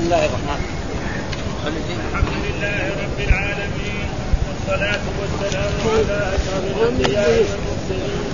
[0.00, 0.60] بسم الله الرحمن
[1.60, 1.98] الرحيم.
[2.08, 4.06] الحمد لله رب العالمين
[4.46, 8.24] والصلاة والسلام على أشرف الأنبياء والمرسلين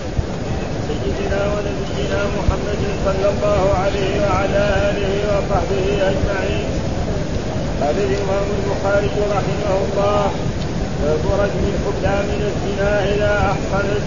[0.86, 6.68] سيدنا ونبينا محمد صلى الله عليه وعلى آله وصحبه أجمعين.
[7.82, 10.22] قال الإمام البخاري رحمه الله
[11.02, 14.04] باب رجم الحبلى من الزنا إذا أحصنت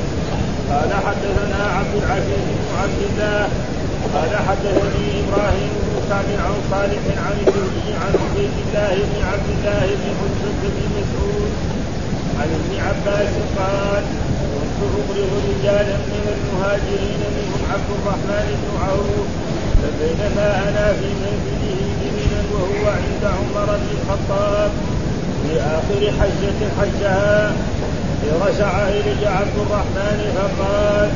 [0.72, 3.42] قال حدثنا عبد العزيز بن عبد الله
[4.14, 9.86] قال حدثني إبراهيم بن سعد عن صالح عن الزهري عن عبيد الله بن عبد الله
[10.02, 11.52] بن حجة بن مسعود
[12.40, 14.04] عن ابن عباس قال
[14.54, 19.28] كنت اقرض رجالا من المهاجرين منهم عبد الرحمن بن عوف
[19.82, 24.72] فبينما أنا في منزله بمنى وهو عند عمر بن الخطاب
[25.44, 27.54] في آخر حجة حجها
[28.48, 31.10] رجع الي عبد الرحمن فقال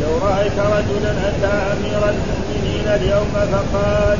[0.00, 4.18] لو رأيت رجلا أتى أمير المؤمنين اليوم فقال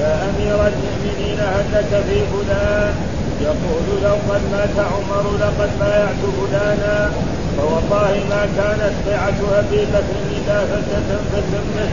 [0.00, 2.94] يا أمير المؤمنين هل لك في فلان.
[3.40, 7.10] يقول لو قد مات عمر لقد بايعت فلانا.
[7.56, 11.92] فوالله ما كانت بيعة أبي بكر إلا فتة فتمت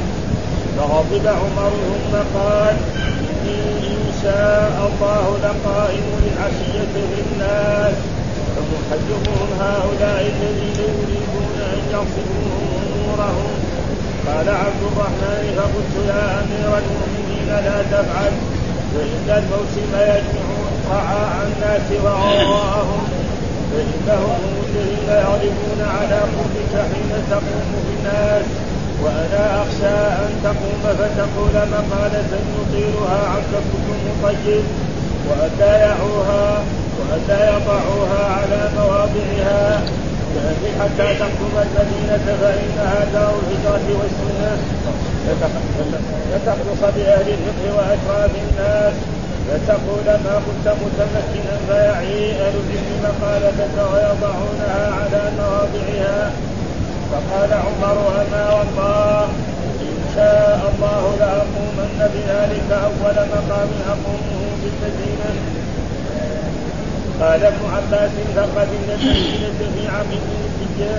[0.78, 2.76] فغضب عمر ثم قال
[3.22, 7.96] إني إن شاء الله لقائم للعشية في الناس.
[8.56, 12.73] فمحجبهم هؤلاء الذين يريدون أن يعصموهم
[13.14, 13.54] امورهم
[14.28, 18.32] قال عبد الرحمن فقلت يا أمير المؤمنين لا تفعل.
[18.94, 20.48] فإن الموسم يجمع
[20.92, 23.04] رعاء الناس وعراءهم
[23.72, 28.46] فإنهم هم الذين يغلبون على قربك حين تقوم بالناس
[29.04, 34.64] وأنا أخشى أن تقوم فتقول مقالة يطيلها عنك كل مطيب
[35.30, 36.64] وألا يعوها
[37.00, 39.82] وألا يضعوها على مواضعها.
[40.80, 44.58] حتى تقدم المدينة فإنها دار الهجرة والسنة
[46.32, 48.94] فتخلص بأهل الفقه وأشراف الناس
[49.48, 56.32] فتقول ما كنت متمكنا فيعي أهل العلم مقالتك ويضعونها على مواضعها
[57.12, 59.24] فقال عمر أما والله
[59.82, 65.53] إن شاء الله لأقومن بذلك أول مقام أقومه بالمدينة؟
[67.22, 70.96] قال ابن عباس فقدمنا المدينة في عام الحجة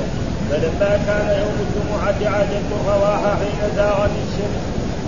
[0.51, 4.63] فلما كان يوم الجمعة عجلت الرواح حين زاغت الشمس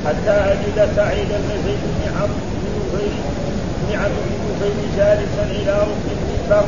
[0.06, 3.12] حتى أجد سعيد بن زيد بن عمرو بن نفيل
[4.60, 6.64] بن جالسا إلى ركن المنبر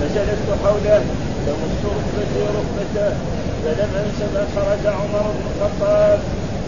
[0.00, 1.02] فجلست حوله
[1.46, 3.16] تمس ركبتي ركبته
[3.64, 6.18] فلم أنسب خرج عمر بن الخطاب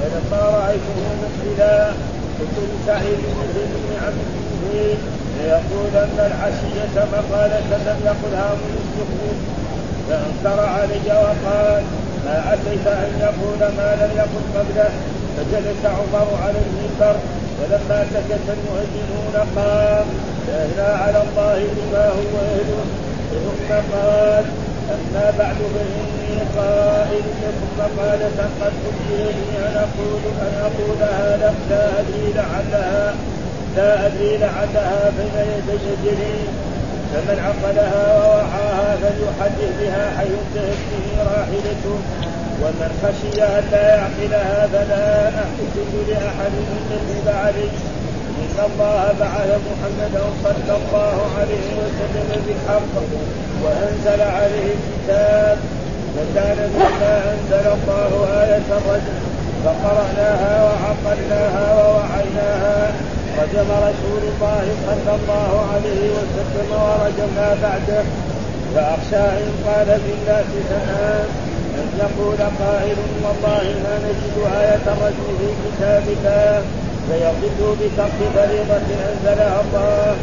[0.00, 1.86] فلما رأيته مقبلا
[2.40, 4.24] قلت لسعيد بن زيد بن عمرو
[4.62, 8.74] بن ليقولن العشية مقالة لم يقلها من
[10.08, 11.82] فأنكر علي وقال
[12.24, 14.90] ما عسيت أن يقول ما لم يقل قبله.
[15.36, 17.16] فجلس عمر على المنبر
[17.58, 20.06] فلما سكت المؤذنون قام
[20.76, 22.84] لا على الله بما هو أهله
[23.30, 24.44] ثم قال
[24.94, 33.14] أما بعد فإني قائل لكم مقالة قد قلت أن أقول أن أقولها لا أدري لعلها
[33.76, 36.38] لا أدري لعلها بين يدي شجري
[37.12, 41.98] فمن عقلها ووعاها فليحدث بها حيث انتهت به راحلته.
[42.62, 47.74] ومن خشي أن لا يعقلها فلا أحسب لأحد من يكذب عليه
[48.42, 52.94] إن الله بعث محمدا صلى الله عليه وسلم بالحق
[53.62, 55.58] وأنزل عليه الكتاب.
[56.16, 58.10] وكان مما أنزل الله
[58.42, 59.18] آية الرجل.
[59.64, 62.92] فقرأناها وعقلناها ووعيناها.
[63.42, 68.04] رجم رسول الله صلى الله عليه وسلم ورجمنا بعده.
[68.74, 71.26] فأخشى إن قال بالناس زمان
[71.80, 76.62] أن يقول قائل والله ما نجد آية الرجم في كتاب الله
[77.06, 80.16] فيضل بترك فريضة أنزلها الله.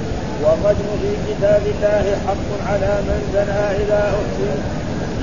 [0.44, 4.58] والرجم في كتاب الله حق على من زنى إذا أحسن.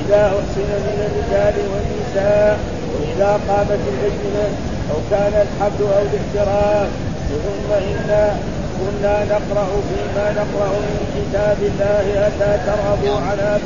[0.02, 2.58] إذا أحسن من الرجال والنساء.
[2.92, 4.48] وإذا قامت البينة
[4.90, 6.88] أو كان الحبل أو الاحتراف
[7.28, 8.36] ثم إنا
[8.78, 13.58] كنا نقرأ فيما نقرأ من كتاب الله أتى ترغبوا على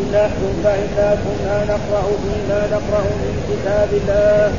[0.00, 4.52] إنا ثم إنا كنا نقرأ فيما نقرأ من كتاب الله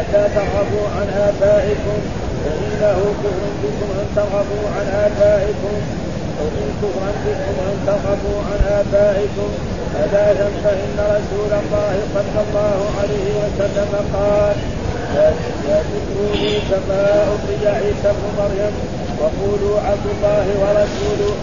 [0.00, 1.98] أتى ترغبوا عن آبائكم
[2.44, 5.76] فإنه كفر بكم أن ترغبوا عن آبائكم
[6.40, 9.50] وإن كفرا بكم أن ترغبوا عن آبائكم
[9.94, 14.56] ثلاثا فإن رسول الله صلى الله عليه وسلم قال
[15.14, 15.32] لا
[16.70, 17.02] كما
[17.34, 18.74] أطيع عيسى ابن مريم
[19.20, 21.34] وقولوا عبد الله ورسوله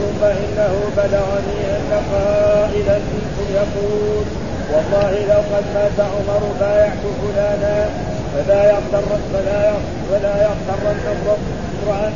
[0.00, 4.24] ثم إنه بلغني أن قائلا منكم يقول
[4.72, 7.88] والله لو قد مات عمر بايعت فلانا
[8.34, 9.72] فلا يغتر فلا
[10.10, 12.12] فلا يغترن امرأ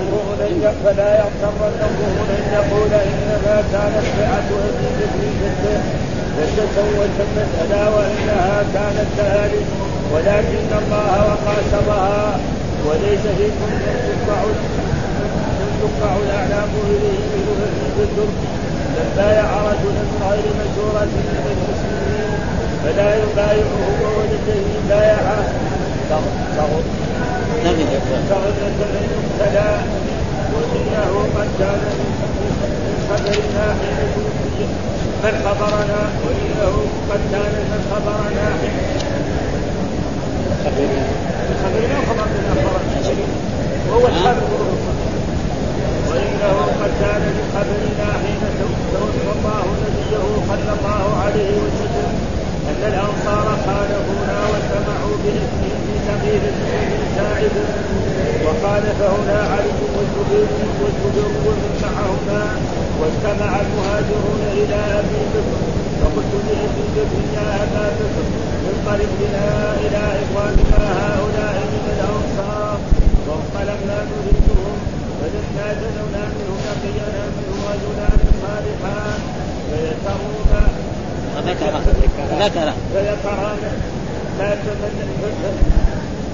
[0.00, 5.78] امرؤ فلا يغترن امرؤ ان يقول انما كانت بيعة ابن بكر جده
[6.36, 12.40] فتزوج المسألة وانها كانت كذلك ولكن الله وقاسمها
[12.86, 13.74] وليس في كل
[14.06, 14.40] تتبع
[15.80, 18.28] تتبع الاعناق اليه من الذكر
[18.96, 22.30] لما بايع رجلا من غير مشورة من المسلمين
[22.84, 25.38] فلا يبايعه وولده بايعه
[26.10, 26.84] فغد
[28.30, 28.54] فغد
[29.14, 29.70] يبتلى
[30.54, 31.80] وانه قد كان
[32.84, 33.74] من خبرنا
[35.24, 36.74] من خبرنا وانه
[37.10, 38.48] قد كان من خبرنا
[40.68, 43.26] خبرنا خبر من اخبرنا
[43.90, 44.48] وهو الخبر
[46.08, 47.46] وانه قد كان من
[48.22, 48.40] حين
[48.92, 52.12] توفى الله نبيه صلى الله عليه وسلم
[52.70, 56.42] ان الانصار خالفونا واجتمعوا باثمهم في سبيل
[57.16, 57.54] ساعد
[58.44, 60.46] وقال فهنا علي والزبير
[60.80, 62.42] والزبير ومن معهما
[63.00, 65.60] واجتمع المهاجرون إلى ابي بكر
[66.00, 69.48] فقلت لابي بكر يا ابا بكر انطلق بنا
[69.84, 72.78] إلى اخواننا هؤلاء من الانصار
[73.28, 74.76] وانطلقنا نريدهم
[75.20, 79.20] فلما دنونا منه لقينا منه رجلان صالحان
[79.70, 80.52] فيسرون
[81.34, 81.80] فذكر
[82.30, 83.40] فذكر فذكر
[84.38, 85.04] ما تمنى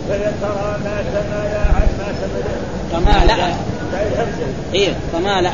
[0.08, 2.54] فذكر ما تمالى عن ما تمنى
[2.92, 3.54] تمالأ
[4.74, 5.50] إيه تمالأ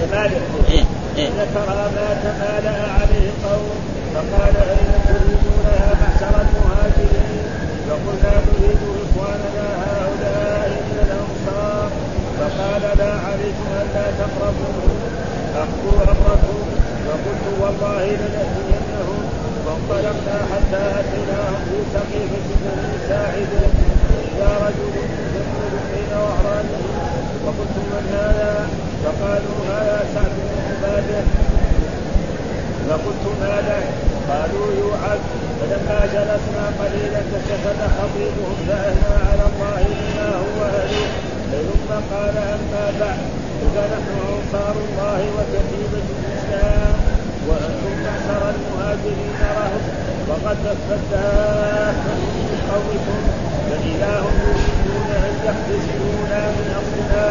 [0.00, 0.36] تمالأ
[0.70, 0.84] إيه
[1.16, 1.28] إيه.
[1.28, 7.46] ذكر ما تمالأ عليه القوم فقال أين تريدون يا معشر المهاجرين؟
[7.88, 11.90] فقلنا نريد إخواننا هؤلاء من الأنصار.
[12.38, 14.72] فقال لا عليكم ألا تقربوا.
[15.62, 16.60] اخذوا أمركم.
[17.06, 19.22] فقلت والله لنأتينهم.
[19.64, 23.52] فانطلقنا حتى أتيناهم في سقيفه بني ساعد
[24.30, 24.94] اذا رجل
[25.34, 26.82] يمر بين ظهرانه
[27.44, 28.68] فقلت من هذا؟
[29.04, 31.24] فقالوا هذا سعد بن عباده.
[32.88, 35.20] فقلت ما له قالوا يوعد.
[35.60, 41.06] فلما جلسنا قليلا فسكت خطيبهم فاثنى على الله بما هو اهله
[41.50, 43.18] ثم قال أما بعد
[43.74, 46.94] فنحن أنصار الله وكتيبه الإسلام
[47.48, 49.82] وأنتم معشر المهاجرين رهب.
[50.28, 51.92] وقد تفتاه
[52.48, 53.20] من قومكم.
[53.70, 57.26] فاذا هم يريدون أن يحبسونا من أمرنا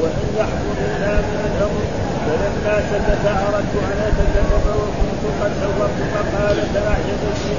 [0.00, 1.84] وأن يحكمونا من الامر
[2.26, 5.07] فلما سكت أردت أن اتكلم وكنت
[5.40, 7.58] قد حورت مقاله اعجبتني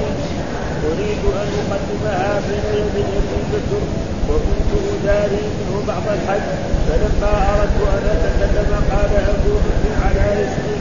[0.88, 3.82] أريد أن أقدمها بين يدي ابن بكر
[4.28, 6.46] وكنت أداري منه بعض الحج
[6.86, 8.04] فلما أردت أن
[8.42, 10.76] أتكلم قال أبو بكر على اسمي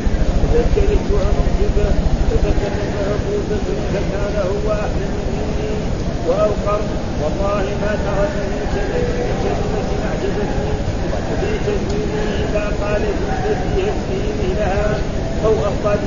[0.51, 1.89] فكرهت أن أنجبه
[2.29, 5.71] فتكلم أبو بكر فكان هو أحلم مني
[6.27, 6.81] وأوقر.
[7.21, 10.73] والله ما ترك من كلمة أعجبتني
[11.39, 13.01] في تجميله إذا قال
[13.43, 14.99] في يكفيني لها
[15.45, 15.99] أو أفضل.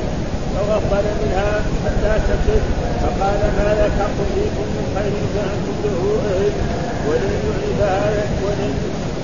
[0.60, 1.52] أفضل منها
[1.84, 2.62] حتى سكت
[3.02, 3.99] فقال ما لك
[4.34, 6.00] فيكم من خير فأنتم له
[6.31, 6.52] أهل
[7.08, 8.75] ولن يعرف هذا ولن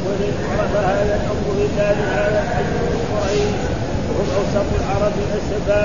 [0.07, 2.73] ولن يعرف هذا الأمر إلا لهذا الحج
[3.13, 3.61] قريش
[4.09, 5.85] وهم أوسط العرب نسبا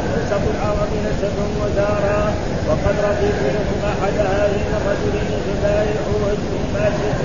[0.00, 2.22] أوسط العرب نسبا ودارا
[2.68, 7.22] وقد رضيت لكم أحد هذين الرجلين فبايعوا وجهه ماشيه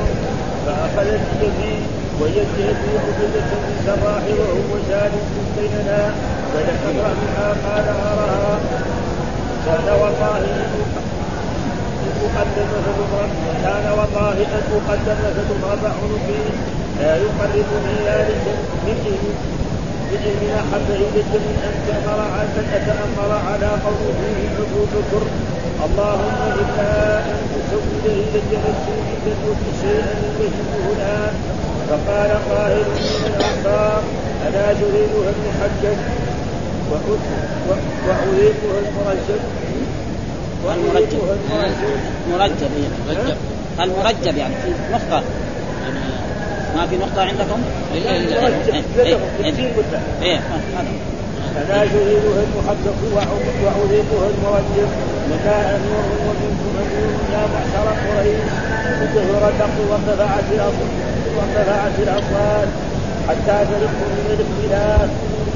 [0.65, 6.01] فأخذت بيدي عبدة من سراح وهو جالس بيننا.
[6.55, 8.59] اقرا منها قال أراها.
[9.65, 10.43] كان والله
[12.25, 13.29] أقدم فتضرب
[13.63, 16.43] كان والله أن أقدم فتضرب عنقي
[16.99, 18.43] لا يقربني ذلك
[18.85, 18.97] من
[20.09, 25.23] بإذن أحب إليك من أن تأمر أن أتأمر على قوم فيه أبو بكر
[25.85, 31.33] اللهم إلا أن تسود إلي نفسي من تترك شيئا يهمه الآن
[31.89, 34.01] فقال قائل من الأنصار
[34.47, 35.97] ألا تريدها المحجج؟
[38.07, 39.39] وأريدها المرجل
[40.65, 41.09] المرجب؟
[42.31, 42.69] مرجب
[43.07, 43.37] مرجب
[43.79, 44.37] المرجب.
[44.37, 45.23] يعني في نقطة.
[46.75, 47.61] ما في نقطة عندكم؟
[47.93, 49.17] إيه
[50.21, 50.39] إيه
[51.55, 52.97] فلا يريدها المحقق
[53.63, 54.89] وأريدها المرجب.
[55.29, 58.41] لنا أمير ومنكم أمير يا معشر قريش
[59.01, 60.87] وظهر الحق وارتفعت الأصل
[61.39, 62.69] وارتفعت الأصوات
[63.27, 65.09] حتى فرقت من الاختلاف.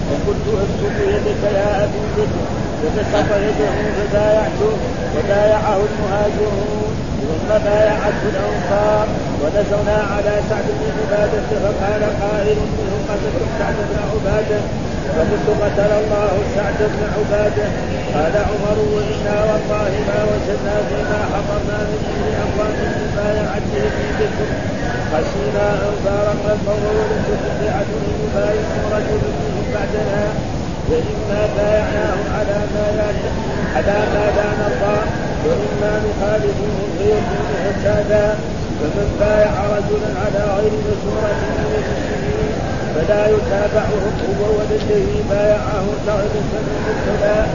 [0.09, 2.43] وقلت اكتب يدك يا أبي بكر
[2.79, 4.73] فبسط يده فبايعته
[5.15, 9.07] وبايعه المهاجرون ثم بايعته الأنصار
[9.41, 14.59] ونزلنا على سعد بن عبادة فقال قائل منهم قتلت سعد بن عبادة؟
[15.15, 17.67] فقلت قتل الله سعد بن عبادة.
[18.15, 24.49] قال عمر وإنا والله ما وجدنا فيما حضرنا من أهل أقوام مبايعته في ذكر
[25.13, 27.89] خشينا أن فارق القول فتبعت
[28.23, 30.23] يبايع رجل منهم بعدنا
[30.89, 33.09] فإما بايعناه على ما لا
[33.75, 34.99] على ما لا نرضى
[35.45, 38.35] وإما نخالفه فيكون فسادا
[38.79, 42.51] فمن بايع رجلا على غير مشورة من المسلمين
[42.95, 44.03] فلا يتابعه
[44.39, 47.47] هو والذي بايعه تغلبا مبتدا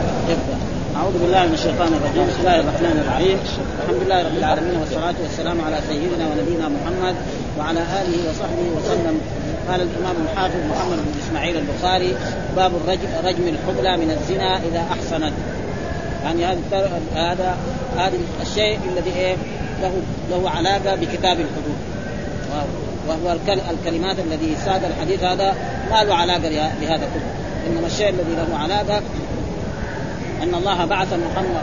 [0.97, 3.39] أعوذ بالله من الشيطان الرجيم، بسم الله الرحمن الرحيم،
[3.83, 7.15] الحمد لله رب العالمين والصلاة والسلام على سيدنا ونبينا محمد
[7.59, 9.21] وعلى آله وصحبه وسلم،
[9.69, 12.17] قال الإمام الحافظ محمد بن إسماعيل البخاري
[12.57, 15.33] باب الرجم رجم الحبلى من الزنا إذا أحسنت.
[16.25, 17.57] يعني هذا هذا
[17.97, 19.37] هذا الشيء الذي إيه
[19.83, 19.93] له
[20.31, 21.79] له علاقة بكتاب الحدود.
[23.09, 23.37] وهو
[23.71, 25.55] الكلمات الذي ساد الحديث هذا
[25.91, 26.49] ما له علاقة
[26.81, 27.31] بهذا كله،
[27.67, 29.03] إنما الشيء الذي له علاقة
[30.43, 31.13] أن الله بعث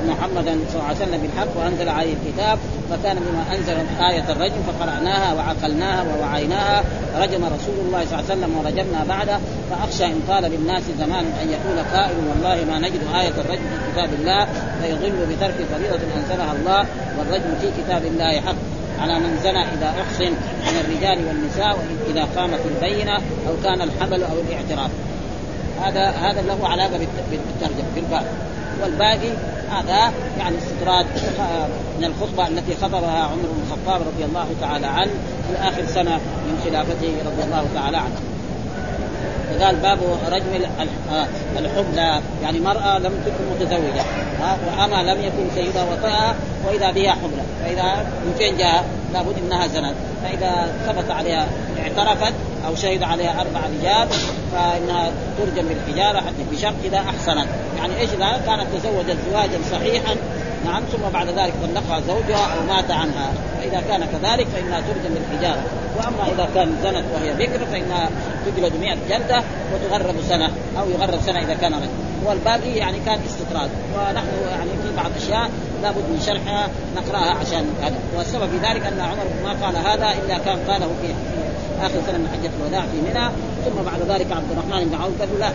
[0.08, 3.77] محمدا صلى الله عليه وسلم بالحق وأنزل عليه الكتاب فكان بما أنزل
[4.10, 6.84] آية الرجم فقرأناها وعقلناها ووعيناها
[7.15, 9.39] رجم رسول الله صلى الله عليه وسلم ورجمنا بعده
[9.70, 14.10] فأخشى إن قال للناس زمان أن يقول قائل والله ما نجد آية الرجم في كتاب
[14.20, 14.48] الله
[14.82, 16.86] فيضل بترك فريضة أنزلها الله
[17.20, 18.55] والرجم في كتاب الله حق.
[19.01, 20.32] على من زنى إذا أحصن
[20.67, 21.77] من الرجال والنساء
[22.10, 24.91] إذا قامت البينة أو كان الحمل أو الاعتراف.
[25.82, 27.00] هذا هذا له علاقة
[27.32, 28.25] بالترجمة بالباب
[28.84, 29.29] والباقي
[29.72, 31.05] هذا يعني استطراد
[31.98, 35.12] من الخطبة التي خطبها عمر بن الخطاب رضي الله تعالى عنه
[35.50, 38.34] في آخر سنة من خلافته رضي الله تعالى عنه.
[39.50, 40.00] فقال باب
[40.32, 40.65] رجم
[41.58, 44.03] الحبلى يعني مرأة لم تكن متزوجة.
[44.67, 46.36] وأما لم يكن سيدها وطئها
[46.67, 49.96] وإذا بها حبلى فإذا من فين جاء لابد أنها زنت.
[50.24, 51.48] فإذا ثبت عليها
[51.79, 52.34] اعترفت
[52.67, 54.08] أو شهد عليها أربع رجال
[54.51, 60.15] فإنها ترجم بالحجارة حتى بشرط إذا أحسنت، يعني إيش اذا كانت تزوجت زواجا صحيحا
[60.65, 65.63] نعم ثم بعد ذلك طلقها زوجها أو مات عنها، فإذا كان كذلك فإنها ترجم بالحجارة،
[65.98, 68.10] وأما إذا كان زنت وهي بكر فإنها
[68.45, 69.43] تجلد 100 جلدة
[69.74, 71.89] وتغرب سنة أو يغرب سنة إذا كان رجل،
[72.25, 75.50] والباقي يعني كان استطراد، ونحن يعني في بعض الأشياء
[75.84, 80.38] لابد من شرحها نقرأها عشان هذا، والسبب في ذلك أن عمر ما قال هذا إلا
[80.38, 81.07] كان قاله في
[81.86, 83.29] آخر سنة من حجة الوداع في منى.
[83.65, 85.50] ثم بعد ذلك عبد الرحمن بن عوف قال لا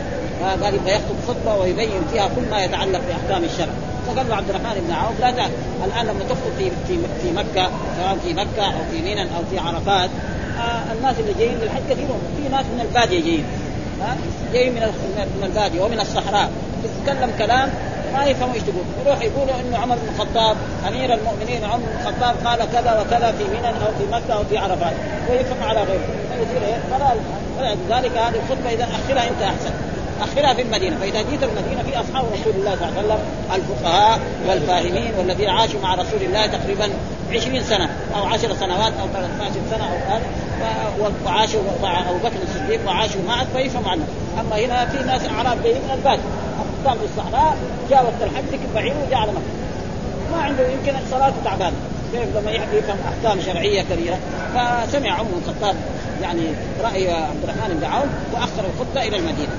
[0.64, 3.72] قال يبغى يخطب خطبة ويبين فيها كل ما يتعلق بأحكام الشرع.
[4.06, 5.50] فقال له عبد الرحمن بن عوف لا تعال
[5.84, 9.58] الآن لما تخطب في في في مكة سواء في مكة أو في منى أو في
[9.58, 10.10] عرفات
[10.58, 12.20] آه الناس اللي جايين للحج كثيرون.
[12.36, 13.44] في ناس من البادية جايين
[14.00, 14.16] ها
[14.52, 14.80] جايين من
[15.38, 16.50] من البادية ومن الصحراء.
[16.84, 17.70] تتكلم كلام
[18.12, 18.84] ما يفهموا إيش تقول.
[19.06, 20.56] يروح يقولوا إنه عمر بن الخطاب
[20.88, 24.58] أمير المؤمنين عمر بن الخطاب قال كذا وكذا في منى أو في مكة أو في
[24.58, 24.92] عرفات
[25.30, 26.06] ويفهم على غيره.
[26.38, 26.78] فيصير إيه؟
[27.58, 29.70] فلذلك هذه الخطبة إذا أخرها أنت أحسن.
[30.22, 30.96] أخرها في المدينة.
[31.00, 33.18] فإذا جيت المدينة في أصحاب رسول الله صلى الله عليه وسلم
[33.54, 36.88] الفقهاء والفاهمين والذين عاشوا مع رسول الله تقريبا
[37.32, 40.22] 20 سنة أو 10 سنوات أو 13 سنة أو هذا
[41.26, 44.04] وعاشوا مع أبو بكر الصديق وعاشوا معه فيفهموا عنه.
[44.40, 46.20] أما هنا في ناس أعراب جايين من
[46.84, 47.56] كان في الصحراء
[47.90, 49.50] جاء وقت الحج ركب وجاء على مكة.
[50.32, 51.76] ما عنده يمكن صلاته تعبانه
[52.12, 54.18] كيف لما يفهم أحكام شرعية كبيرة؟
[54.54, 55.76] فسمع عمر بن الخطاب
[56.22, 56.42] يعني
[56.82, 59.52] رأي عبد الرحمن بن عوف وأخر الخطبة إلى المدينة.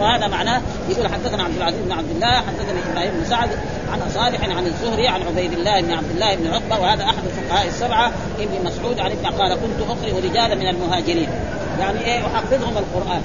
[0.00, 3.50] وهذا معناه يقول حدثنا عبد العزيز بن عبد الله حدثني إبراهيم بن سعد
[3.92, 7.66] عن صالح عن الزهري عن عبيد الله بن عبد الله بن عقبة وهذا أحد الفقهاء
[7.66, 11.28] السبعة ابن مسعود عن ابن قال كنت اقرئ رجالا من المهاجرين.
[11.80, 13.22] يعني إيه؟ أحفظهم القرآن.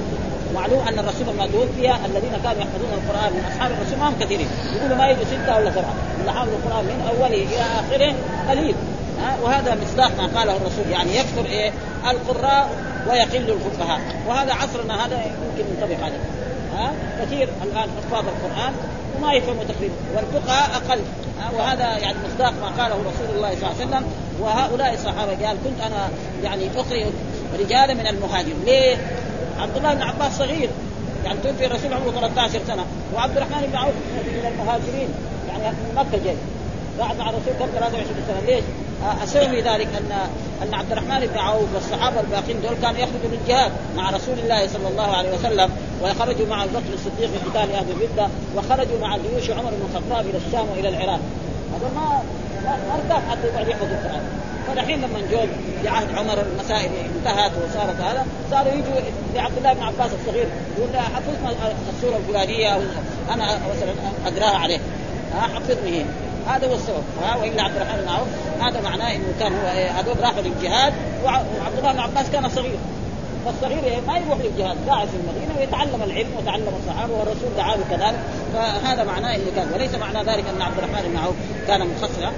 [0.55, 4.47] معلوم أن الرسول لما توفي الذين كانوا يحفظون القرآن من أصحاب الرسول ما هم كثيرين.
[4.75, 5.93] يقولوا ما يجوا ستة ولا سبعة.
[6.19, 8.15] اللي حافظ القرآن من اوله إلى آخره
[8.49, 8.75] قليل.
[9.43, 10.91] وهذا مصداق ما قاله الرسول.
[10.91, 11.71] يعني يكثر إيه؟
[12.09, 12.69] القراء
[13.09, 14.01] ويقل الفقهاء.
[14.27, 16.19] وهذا عصرنا هذا يمكن ينطبق عليه.
[16.75, 16.91] ها؟
[17.21, 18.73] كثير الآن حفاظ القرآن
[19.17, 19.95] وما يفهموا تقريبا.
[20.15, 21.01] والفقهاء أقل.
[21.57, 24.03] وهذا يعني مصداق ما قاله رسول الله صلى الله عليه وسلم.
[24.39, 26.09] وهؤلاء الصحابة قال كنت أنا
[26.43, 27.05] يعني أقرئ
[27.59, 28.55] رجالا من المهاجرين.
[28.65, 28.97] ليه؟
[29.59, 30.69] عبد الله بن عباس صغير.
[31.25, 32.85] يعني توفي الرسول عمره 13 سنة.
[33.15, 35.09] وعبد الرحمن بن عوف من المهاجرين.
[35.49, 36.35] يعني من مكة جاي.
[36.99, 38.39] قاعد مع الرسول قبل 23 سنة.
[38.45, 38.63] ليش؟
[39.23, 40.11] أسوي ذلك أن
[40.63, 44.87] أن عبد الرحمن بن عوف والصحابة الباقين دول كانوا يخرجوا للجهاد مع رسول الله صلى
[44.87, 45.69] الله عليه وسلم
[46.01, 50.25] وخرجوا مع ابو بكر الصديق في قتال أهل الرده وخرجوا مع جيوش عمر بن الخطاب
[50.25, 51.19] إلى الشام وإلى العراق.
[51.73, 52.21] هذا ما
[52.63, 54.38] ما أرتاح حتى يقعد يحفظ القرآن.
[54.69, 55.39] فالحين لما جو
[55.81, 58.99] في عهد عمر المسائل انتهت وصارت هذا صاروا يجوا
[59.35, 60.47] لعبد الله بن عباس الصغير
[60.77, 62.75] يقول له حفظنا السوره الفلانية
[63.33, 63.93] أنا مثلا
[64.25, 64.79] أقراها عليه.
[65.33, 66.05] ها حفظني.
[66.47, 67.03] هذا هو السبب.
[67.23, 68.27] ها وإلا عبد الرحمن بن عوف.
[68.61, 69.67] هذا معناه إنه كان هو
[69.99, 70.93] هذول راحوا للجهاد
[71.25, 72.79] وعبد الله بن عباس كان صغير.
[73.45, 78.19] فالصغير إيه؟ ما يروح للجهاد قاعد في المدينة ويتعلم العلم وتعلم الصحابة والرسول دعاه كذلك
[78.53, 81.35] فهذا معناه اللي كان وليس معنى ذلك أن عبد الرحمن بن عوف
[81.67, 82.31] كان مخصصا.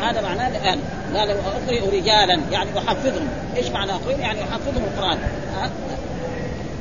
[0.00, 0.78] هذا معناه الآن.
[1.16, 2.40] قال اقرئ رجالا.
[2.52, 5.18] يعني احفظهم إيش معنى اقرئ يعني احفظهم القرآن.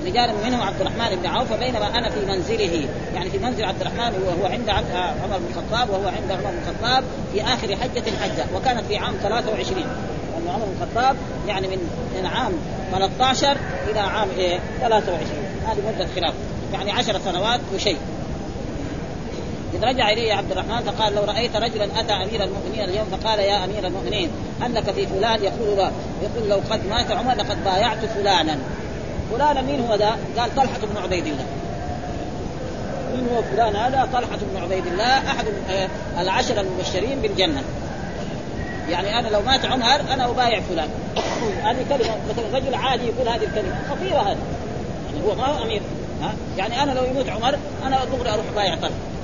[0.05, 2.87] رجال منهم عبد الرحمن بن عوف فبينما أنا في منزله.
[3.15, 7.03] يعني في منزل عبد الرحمن وهو عند عمر بن الخطاب وهو عند عمر بن الخطاب
[7.33, 11.15] في آخر حجة حجه وكانت في عام 23 لأن عمر بن الخطاب
[11.47, 11.77] يعني من
[12.15, 12.53] من عام
[12.91, 13.57] 13
[13.91, 15.19] إلى عام إيه؟ 23
[15.67, 16.33] هذه مدة خلاف.
[16.73, 17.97] يعني 10 سنوات وشيء.
[19.75, 23.63] إذ رجع إليه عبد الرحمن فقال لو رأيت رجلا أتى أمير المؤمنين اليوم؟ فقال يا
[23.63, 24.29] أمير المؤمنين
[24.61, 25.91] لك في فلان؟ يقول لا
[26.23, 28.57] يقول لو قد مات عمر لقد بايعت فلانا.
[29.31, 31.45] فلانا مين هو ذا؟ قال طلحة بن عبيد الله.
[33.15, 35.89] مين هو فلان هذا؟ طلحة بن عبيد الله أحد آه،
[36.21, 37.63] العشرة المبشرين بالجنة.
[38.89, 40.89] يعني أنا لو مات عمر أنا أبايع فلان.
[41.63, 43.75] هذه كلمة مثلا رجل عادي يقول هذه الكلمة.
[43.89, 44.37] خطيرة هذه.
[45.05, 45.81] يعني هو ما هو أمير.
[46.21, 49.14] ها؟ يعني أنا لو يموت عمر أنا دغري أروح بايع طلحة.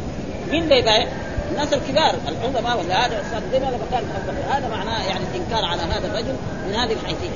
[0.52, 1.08] مين اللي يبايع؟
[1.52, 4.04] الناس الكبار العظماء ولا هذا زي ما كان
[4.52, 6.36] هذا معناه يعني الانكار على هذا الرجل
[6.68, 7.30] من هذه الحيثية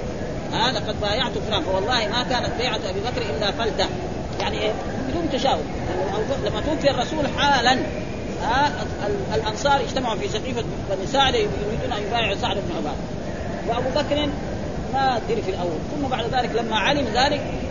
[0.53, 3.85] هذا قد بايعت فلان فوالله ما كانت بيعة أبي بكر إلا فلتة
[4.39, 4.71] يعني إيه؟
[5.09, 5.63] بدون تشاور
[6.45, 7.77] لما توفي الرسول حالا
[8.43, 8.71] ها
[9.35, 12.97] الأنصار اجتمعوا في سقيفة بني سعد يريدون أن يبايعوا سعد بن عبادة
[13.67, 14.29] وأبو بكر
[14.93, 17.64] ما أدري في الأول ثم بعد ذلك لما علم ذلك آه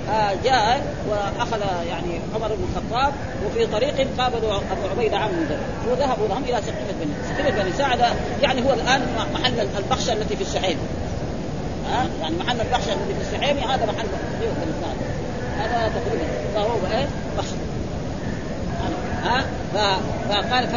[0.45, 3.13] جاء وأخذ يعني عمر بن الخطاب
[3.47, 5.59] وفي طريق قابلوا أبو عبيدة من
[5.91, 9.03] وذهبوا لهم إلى سقيفه بني سقيفه بني سعد يعني هو الآن
[9.35, 10.79] محل البخشة التي في السحيم
[11.91, 14.07] ها؟ يعني محل البخشة الذي في السحيمي هذا محل
[14.39, 14.97] سقيفه بني سعد
[15.59, 17.07] هذا تقريبا فهو إيه؟
[17.39, 17.57] بخشة.
[19.25, 19.45] ها؟
[20.29, 20.69] فقال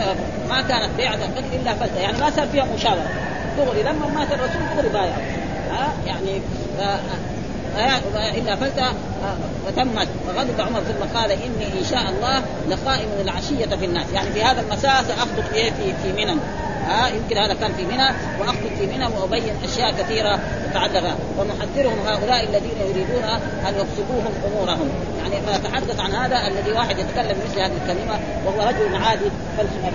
[0.50, 2.00] ما كانت بيعة القتل إلا فلتة.
[2.00, 3.07] يعني ما صار فيها مشاورة.
[3.57, 5.15] دغري لما مات الرسول دغري بايع
[5.72, 6.41] ها؟ يعني
[7.77, 8.84] الا فلت
[9.67, 14.05] وتمت فغضب عمر ثم قال إني إن شاء الله لقائم العشية في الناس.
[14.13, 16.39] يعني في هذا المساء ساخطب في في منى.
[16.88, 22.43] ها يمكن هذا كان في منى واخطب في منى وأبين أشياء كثيرة تتعلق ونحذرهم هؤلاء
[22.43, 23.24] الذين يريدون
[23.67, 24.89] أن يفسدوهم أمورهم.
[25.19, 29.32] يعني فتحدث عن هذا الذي واحد يتكلم مثل هذه الكلمة وهو رجل عادي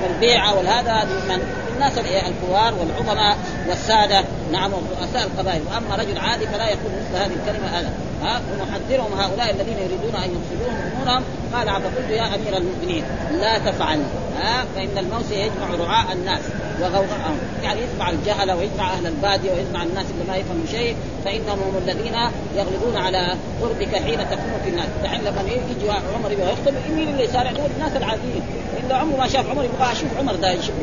[0.00, 1.42] فالبيعة والهذا من
[1.74, 3.36] الناس الكبار والعظماء
[3.68, 4.24] والسادة.
[4.52, 5.62] نعم ورؤساء القبائل.
[5.66, 10.30] وأما رجل عادي فلا يقول مثل هذه الكلمة هذا ها ونحذرهم هؤلاء الذين يريدون أن
[10.36, 11.22] يفسدوهم امورهم
[11.54, 13.04] قال فقلت يا أمير المؤمنين
[13.40, 14.00] لا تفعل.
[14.40, 16.40] ها فإن الموت يجمع رعاء الناس
[16.80, 20.96] وغوغاءهم يعني يجمع الجهل ويجمع أهل البادية ويجمع الناس اللي ما يفهموا شيء.
[21.24, 22.14] فإنهم هم الذين
[22.56, 24.88] يغلبون على قربك حين تكون في الناس.
[25.04, 28.42] دحين لما يجي عمر يخطب مين اللي يسارع دول الناس العاديين.
[28.86, 30.74] الا عمره ما شاف عمر يبغى أشوف عمر ده يشبه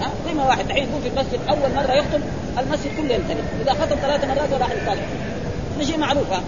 [0.00, 2.20] ها؟ زي ما واحد الحين يكون في المسجد أول مرة يخطب
[2.58, 5.02] المسجد كله يمتلئ إذا خطب ثلاث مرات وراح يصالح
[5.76, 6.42] هذا شيء معروف ها؟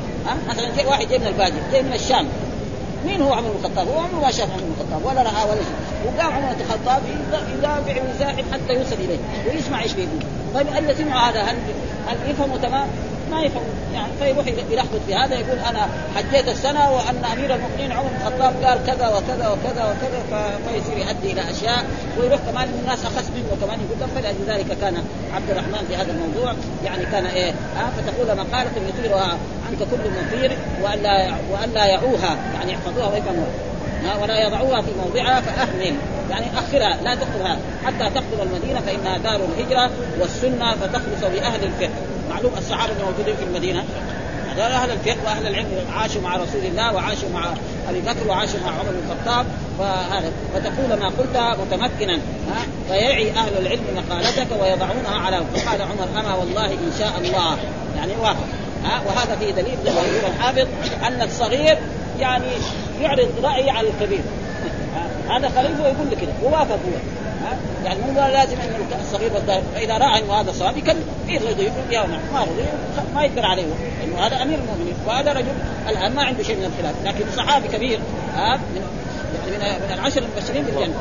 [0.49, 2.27] مثلا جاي واحد جاي من الباديه جاي من الشام.
[3.07, 5.61] مين هو عمر بن الخطاب؟ هو عمره ما شاف عمر بن الخطاب ولا رأى ولا
[5.61, 7.03] شيء وقام عمر بن الخطاب
[7.59, 10.23] يدافع ويزاحم حتى يوصل إليه ويسمع إيش بيقول.
[10.55, 11.57] طيب اللي سمع هذا؟ هل
[12.09, 12.89] هل يفهمه تمام؟
[13.31, 13.63] ما يفهم.
[13.95, 18.65] يعني فيروح يلخبط في هذا يقول أنا حجيت السنة وأن أمير المؤمنين عمر بن الخطاب
[18.65, 21.85] قال كذا وكذا وكذا وكذا فيصير يؤدي إلى أشياء.
[22.19, 26.55] ويروح كمان الناس أخس منه كمان يقول فلذلك كان عبد الرحمن في هذا الموضوع.
[26.85, 29.39] يعني كان إيه؟ آه فتقول مقالة يثيرها
[29.69, 32.37] عنك كل مثير والا والا يعوها.
[32.55, 33.71] يعني يحفظوها ويفهموها.
[34.23, 35.95] ولا يضعوها في موضعها فأهمل.
[36.31, 39.91] يعني أخرها لا تقتلها حتى تقتل المدينة فإنها دار الهجرة
[40.21, 42.20] والسنة فتخلص بأهل الفقه.
[42.31, 43.85] معلوم الصحابة الموجودين في المدينة.
[44.51, 47.45] هذول أهل الفقه وأهل العلم عاشوا مع رسول الله وعاشوا مع
[47.89, 49.47] أبي بكر وعاشوا مع عمر بن الخطاب.
[49.79, 52.19] فهذا فتقول ما قلت متمكنا
[52.89, 57.59] فيعي أهل العلم مقالتك ويضعونها على فقال عمر أما والله إن شاء الله.
[57.97, 58.47] يعني وافق
[58.85, 60.67] ها؟ وهذا فيه دليل زي ما يقول الحافظ
[61.07, 61.79] أن الصغير
[62.19, 62.45] يعني
[63.01, 64.21] يعرض رايه على الكبير
[65.29, 67.20] هذا خليفه يقول لك كده ووافق هو.
[67.85, 69.63] يعني مو لازم أن الصغير والدائم.
[69.75, 72.63] فإذا راى إنه هذا صواب يكلم رضي يقول يا ما رضي
[73.15, 73.65] ما يقدر عليه.
[74.05, 74.95] إنه هذا أمير المؤمنين.
[75.07, 75.53] وهذا رجل
[75.89, 76.95] الآن ما عنده شيء من الخلاف.
[77.05, 78.01] لكن صحابي كبير
[78.35, 78.83] ها من
[79.53, 80.95] يعني من العشر المبشرين بالجنة.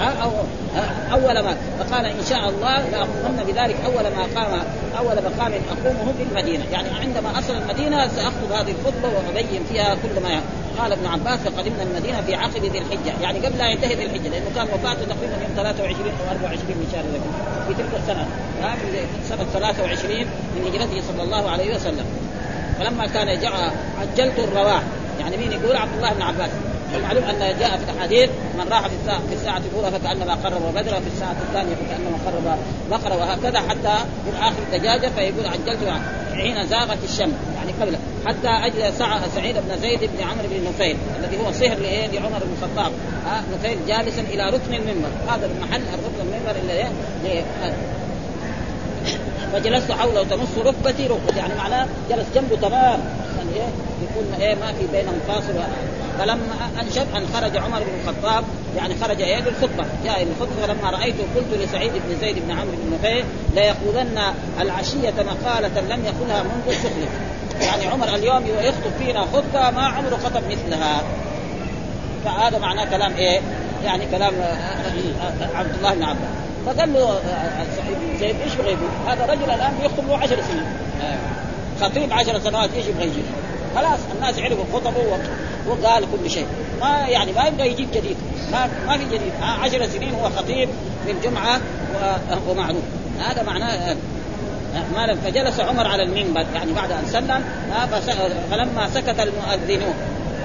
[0.00, 0.30] أو
[1.12, 3.76] أول ما فقال إن شاء الله لأقومن بذلك.
[3.84, 4.62] أول ما قام
[4.98, 6.64] أول مقام أقومه بالمدينة.
[6.72, 10.40] يعني عندما أصل المدينة سأخطب هذه الخطبة وأبين فيها كل ما
[10.78, 11.38] قال ابن عباس.
[11.40, 13.22] فقدمنا المدينة في عقب ذي الحجة.
[13.22, 16.88] يعني قبل لا ينتهي ذي الحجة لأنه كان وفاته تقريبا يوم 23 أو 24 من
[16.92, 17.20] شهر ذي
[17.68, 18.26] في تلك السنة.
[18.76, 22.06] في سنة 23 من هجرته صلى الله عليه وسلم.
[22.78, 24.82] فلما كان جاء عجلت الرواح.
[25.20, 26.50] يعني مين يقول؟ عبد الله بن عباس.
[26.94, 31.00] ومعلوم أن جاء في الأحاديث من راح في الساعة في الساعة الأولى فكأنما قرب بدرا
[31.00, 32.58] في الساعة الثانية فكأنما قرب
[32.90, 35.78] بقره وهكذا حتى في آخر الدجاجه فيقول عجلت
[36.34, 37.96] حين زاغت الشمس يعني قبل
[38.26, 38.94] حتى أجل
[39.34, 41.76] سعيد بن زيد بن عمرو بن نفيل الذي هو صهر
[42.12, 42.92] لعمر بن الخطاب.
[43.54, 46.86] نفيل جالسا إلى ركن المنبر هذا المحل الركن المنبر اللي
[49.52, 53.68] فجلست حوله تمص ركبتي ركبتي يعني معناه جلس جنبه تمام عشان إيه؟
[54.02, 55.52] يكون إيه؟ ما في بينهم فاصل
[56.18, 58.44] فلما انشب أن خرج عمر بن الخطاب
[58.76, 62.94] يعني خرج إيه للخطبه جاء للخطبه فلما رأيته قلت لسعيد بن زيد بن عمرو بن
[62.94, 63.24] نفيل
[63.54, 64.18] ليقولن
[64.60, 67.08] العشية مقالة لم يقلها منذ استخلف
[67.60, 71.02] يعني عمر اليوم يخطب فينا خطبة ما عمره خطب مثلها
[72.24, 73.40] فهذا معناه كلام إيه؟
[73.84, 74.32] يعني كلام
[75.54, 77.20] عبد الله بن عباس فقال له
[77.76, 78.76] سعيد بن زيد إيش يبغى؟
[79.08, 80.66] هذا رجل الآن يخطب له عشر سنين
[81.80, 83.24] خطيب عشر سنوات إيش يبغى يجيب؟
[83.76, 85.18] خلاص الناس عرفوا خطبه
[85.68, 86.46] وقال كل شيء.
[86.80, 88.16] ما يعني ما يبغى يجيب جديد.
[88.52, 89.32] ما ما في جديد.
[89.42, 90.68] عشر سنين هو خطيب
[91.06, 91.60] في الجمعه
[92.48, 92.82] ومعروف.
[93.18, 93.96] هذا معناه
[94.94, 97.44] مالا فجلس عمر على المنبر يعني بعد أن سلم
[98.50, 99.94] فلما سكت المؤذنون.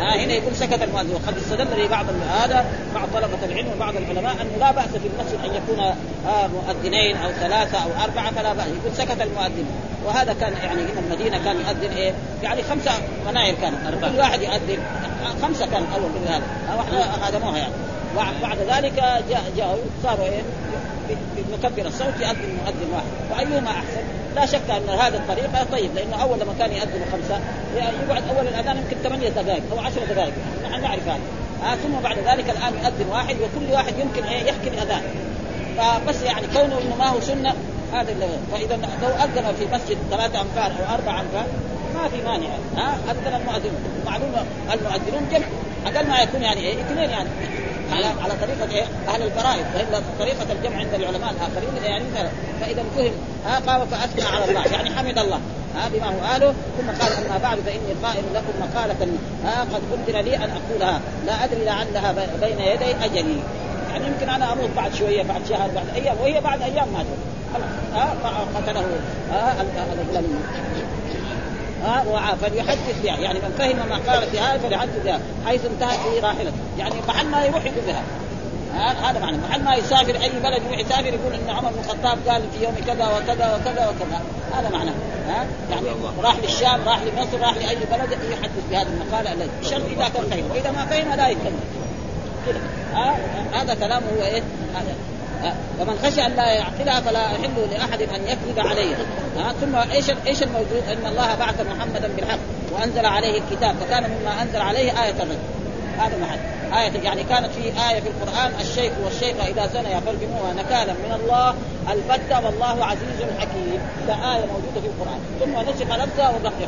[0.01, 1.13] آه هنا يقول سكت المؤذن.
[1.13, 5.55] وقد استدل لبعض هذا بعض طلبة العلم وبعض العلماء انه لا بأس في المسجد أن
[5.55, 5.79] يكون
[6.27, 8.67] آه مؤذنين أو ثلاثة أو أربعة فلا بأس.
[8.67, 9.65] يقول سكت المؤذن.
[10.05, 12.91] وهذا كان يعني هنا المدينة كان يؤذن إيه؟ يعني خمسة
[13.27, 14.77] مناير كان كل واحد يؤذن.
[15.41, 16.43] خمسة كان اول من هذا
[16.77, 17.73] واحدة هدموها يعني
[18.15, 18.93] بعد ذلك
[19.29, 20.41] جاء جاءوا صاروا إيه؟
[21.37, 23.05] بمكبر الصوت يؤذن مؤذن واحد.
[23.31, 24.03] وأيهما أحسن؟
[24.35, 27.39] لا شك أن هذه الطريقة طيب لأنه أول لما كان يؤذن خمسة
[27.75, 31.19] يقعد أول الأذان يمكن ثمانية دقائق أو عشر دقائق نحن نعرف هذا.
[31.63, 35.01] آه ثم بعد ذلك الآن يؤذن واحد وكل واحد يمكن إيه؟ يحكي الاذان
[35.77, 37.53] فبس يعني كونه إنه ما هو سنة
[37.93, 41.45] هذا اللي فإذا لو أذن في مسجد ثلاثة امتار أو أربع امتار
[41.93, 42.47] ما في مانع.
[42.77, 43.71] ها أذن المؤذن.
[44.05, 44.33] معلوم
[44.73, 45.45] المؤذنون جمع
[45.85, 47.29] أقل ما يكون يعني إيه؟ اثنين يعني.
[47.91, 49.65] على على طريقة إيه؟ أهل الفرائض.
[49.75, 52.05] والا طريقة الجمع عند العلماء الآخرين يعني
[52.61, 53.11] فإذا فهم
[53.45, 55.39] ها قام فأثنى على الله يعني حمد الله.
[55.75, 56.53] ها بما هو قاله.
[56.77, 59.07] ثم قال أما بعد فإني قائل لكم مقالة
[59.45, 61.01] ها قد قدر لي أن أقولها.
[61.25, 63.37] لا أدري لعلها بين يدي أجلي.
[63.91, 67.07] يعني يمكن أنا أموت بعد شوية بعد شهر بعد أيام وهي بعد أيام ماتت
[67.93, 68.13] ها
[68.55, 68.85] قتله
[69.31, 69.65] ها
[71.85, 73.17] ها فليحدث بها.
[73.17, 75.19] يعني من فهم ما قال في هذا فليحدث بها.
[75.45, 76.53] حيث انتهت به راحلته.
[76.79, 78.03] يعني محل ما يروح يقول بها.
[79.09, 79.37] هذا معنى.
[79.37, 82.75] محل ما يسافر أي بلد يروح يسافر يقول إن عمر بن الخطاب قال في يوم
[82.87, 84.21] كذا وكذا وكذا وكذا.
[84.53, 84.93] هذا معناه
[85.27, 85.87] ها يعني
[86.23, 90.51] راح للشام راح لمصر راح لأي بلد يحدث بهذه المقالة التي الشرط إذا كان فهم.
[90.51, 91.59] واذا ما فهم لا يتكلم.
[92.47, 92.59] كده
[93.53, 94.41] هذا كلامه هو إيه؟
[95.79, 98.95] ومن خشى أن لا يعقلها فلا يحل لأحد أن يكذب عليه.
[99.37, 102.39] ها ثم إيش إيش الموجود؟ أن الله بعث محمدا بالحق
[102.71, 105.37] وأنزل عليه الكتاب فكان مما أنزل عليه آية الرجل.
[105.99, 106.39] هذا محل.
[106.77, 111.55] آية يعني كانت في آية في القرآن الشيخ والشيخة إذا زنيا فارجموها نكالا من الله
[111.91, 113.81] البتة والله عزيز حكيم.
[114.07, 115.19] ده آية موجودة في القرآن.
[115.39, 116.67] ثم نسخ نفسها وبقي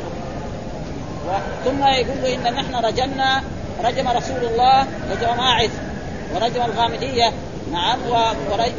[1.64, 3.42] ثم يقول إن نحن رجمنا
[3.84, 5.70] رجم رسول الله رجم ماعز
[6.34, 7.32] ورجم الغامدية.
[7.74, 7.98] نعم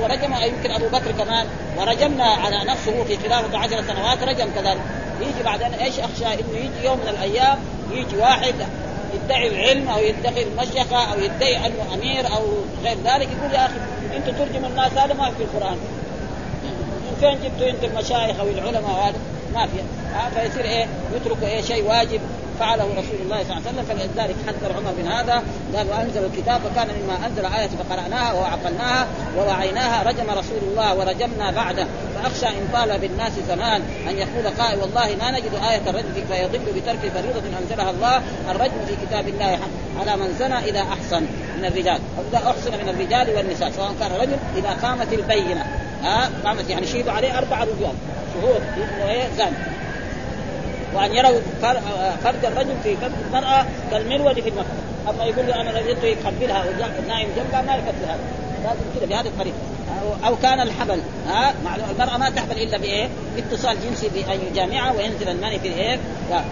[0.02, 4.82] ورجم يمكن أبو بكر كمان ورجمنا على نفسه في خلافه عشر سنوات رجم كذلك.
[5.22, 7.58] يجي بعدين إيش أخشى إنه يجي يوم من الأيام
[7.92, 8.56] يجي واحد
[9.14, 12.44] يدعي العلم أو يدعي المشيخة أو يدعي أنه أمير أو
[12.84, 13.76] غير ذلك يقول يا أخي
[14.18, 15.78] أنتم ترجموا الناس هذا ما في القرآن.
[16.64, 19.18] من فين جبتوا أنتم المشايخ أو العلماء وهذا
[19.54, 19.78] ما في.
[20.36, 22.22] فيصير إيه؟ يتركوا إيه؟ شيء واجب.
[22.60, 25.44] فعله رسول الله صلى الله عليه وسلم فلذلك حذر عمر من هذا
[25.76, 31.88] قال وأنزل الكتاب فكان مما أنزل آية فقرأناها وعقلناها ووعيناها رجم رسول الله ورجمنا بعده
[32.16, 37.12] فأخشى إن طال بالناس زمان أن يقول قائل والله ما نجد آية الرجم فيضل بترك
[37.14, 39.60] فريضة أنزلها الله الرجم في كتاب الله
[40.00, 41.22] على من زنى إذا أحسن
[41.58, 45.66] من الرجال أو إذا أحسن من الرجال والنساء سواء كان رجل إذا قامت البينة
[46.04, 47.94] ها؟ قامت يعني شهدوا عليه أربع رجال
[48.34, 49.56] شهود انه إيه؟ زاني
[50.96, 51.40] وأن يروا
[52.24, 54.86] فرد الرجل في فرد المرأة كالمرود في المكتب.
[55.10, 56.66] أما يقول له أنا رجلته يقبلها
[57.08, 58.20] نايم جنبها ما يقبل هذا.
[58.64, 59.56] لازم كذا بهذه الطريقة
[60.26, 61.54] أو كان الحبل ها
[61.92, 66.00] المرأة ما تحبل إلا بإيه؟ باتصال جنسي بأن يجامعها وينزل المني في الإيه؟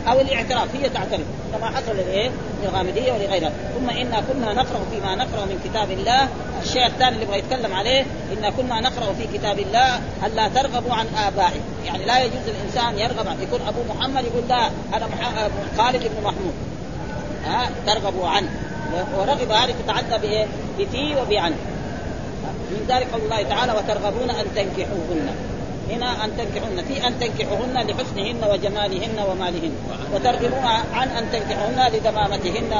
[0.08, 2.32] أو الاعتراف هي تعترف كما حصل للإيه؟
[2.63, 6.27] للغامدية ولغيرها ثم إنا كنا نقرأ فيما نقرأ من كتاب الله
[6.63, 8.06] الشيء الثاني اللي يبغى يتكلم عليه
[8.38, 13.27] إنا كنا نقرأ في كتاب الله الا ترغبوا عن ابائكم يعني لا يجوز الإنسان يرغب
[13.27, 15.47] عن يكون أبو محمد يقول لا أنا مح...
[15.77, 16.53] خالد بن محمود
[17.45, 18.49] ها ترغبوا عنه
[19.17, 20.45] ورغب هذه تتعدى بإيه؟
[20.79, 21.53] بفي وبعن
[22.73, 25.27] من ذلك قول الله تعالى وترغبون أن تنكحوهن.
[25.91, 26.83] هنا أن تنكحوهن.
[26.88, 29.73] في أن تنكحوهن لحسنهن وجمالهن ومالهن.
[30.13, 32.71] وترغبون عن أن تنكحوهن لدمامتهن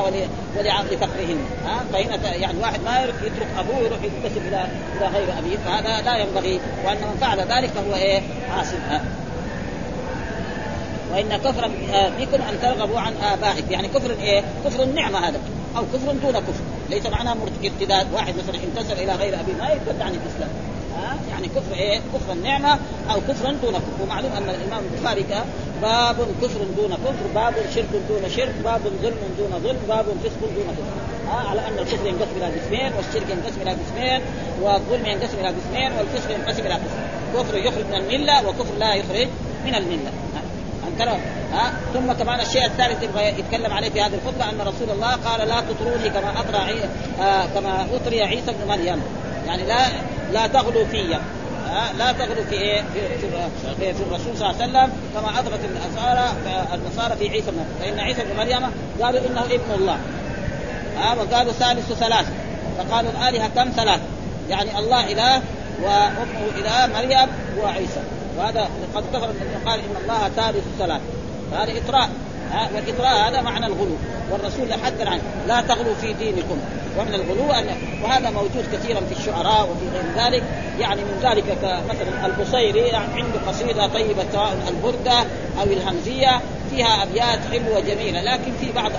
[0.58, 1.40] ولعقل فقرهن.
[1.66, 5.58] ها؟ فهنا يعني واحد ما يترك أبوه يروح ينتسب إلى إلى غير أبيه.
[5.66, 6.60] فهذا لا ينبغي.
[6.86, 8.22] وان من فعل ذلك فهو إيه؟
[8.58, 8.78] عاصم
[11.12, 11.68] وإن كفر
[12.20, 13.72] بكم أن ترغبوا عن آبائك.
[13.72, 15.40] يعني كفر إيه؟ كفر النعمة هذا.
[15.78, 16.64] أو كفر دون كفر.
[16.90, 19.54] ليس معناه ارتداد واحد مثلا انتسب إلى غير أبيه.
[19.54, 20.50] ما يرتد عن الإسلام.
[20.98, 22.80] ها؟ يعني كفر إيه؟ كفر النعمة
[23.12, 24.04] أو كفر دون كفر.
[24.04, 25.26] ومعلوم أن الإمام البخاري
[25.82, 30.76] باب كفر دون كفر باب شرك دون شرك باب ظلم دون ظلم باب فسق دون
[30.76, 31.32] فسق.
[31.32, 34.22] ها؟ على أن الكفر ينقسم إلى قسمين والشرك ينقسم إلى قسمين
[34.62, 37.08] والظلم ينقسم إلى قسمين والفسق ينقسم إلى قسمين.
[37.34, 39.28] كفر يخرج من الملة وكفر لا يخرج
[39.66, 40.12] من الملة.
[41.00, 41.18] ترى
[41.54, 45.48] ها؟ ثم كمان الشيء الثالث يبغى يتكلم عليه في هذه الخطبة أن رسول الله قال
[45.48, 46.80] لا تطروني كما أطرى عي...
[47.22, 49.02] آه كما أطري عيسى بن مريم.
[49.48, 49.88] يعني لا
[50.34, 51.18] لا تغلوا في
[51.98, 53.18] لا تغلوا في إيه؟ في,
[53.80, 56.30] في, في الرسول صلى الله عليه وسلم كما أطرت النصارى
[56.74, 59.98] النصارى في عيسى بن فإن عيسى بن مريم قالوا إنه ابن الله.
[60.98, 62.26] ها؟ وقالوا ثالث ثلاث.
[62.78, 64.00] فقالوا الآلهة كم ثلاث؟
[64.50, 65.42] يعني الله إله
[65.84, 67.28] وأمه إله مريم
[67.60, 68.02] وعيسى.
[68.38, 71.02] وهذا قد كفر الذين قال إن الله ثالث ثلاث
[71.52, 72.10] هذا إطراء.
[72.76, 73.96] والإطراء هذا معنى الغلو.
[74.32, 76.58] والرسول حذر عنه لا تغلوا في دينكم.
[77.00, 77.66] ومن الغلو أن
[78.04, 80.44] وهذا موجود كثيرا في الشعراء وفي غير ذلك.
[80.80, 81.44] يعني من ذلك
[81.90, 85.20] مثلا البصيري يعني عنده قصيدة طيبة سواء البردة
[85.60, 88.92] أو الهمزية فيها أبيات حلوة جميلة لكن في بعض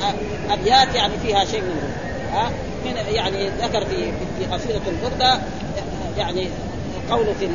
[0.51, 2.15] أبيات يعني فيها شيء من الغلو.
[2.33, 2.51] ها؟
[2.85, 5.39] من يعني ذكر في في قصيدة البردة
[6.19, 6.49] يعني
[7.11, 7.49] قول في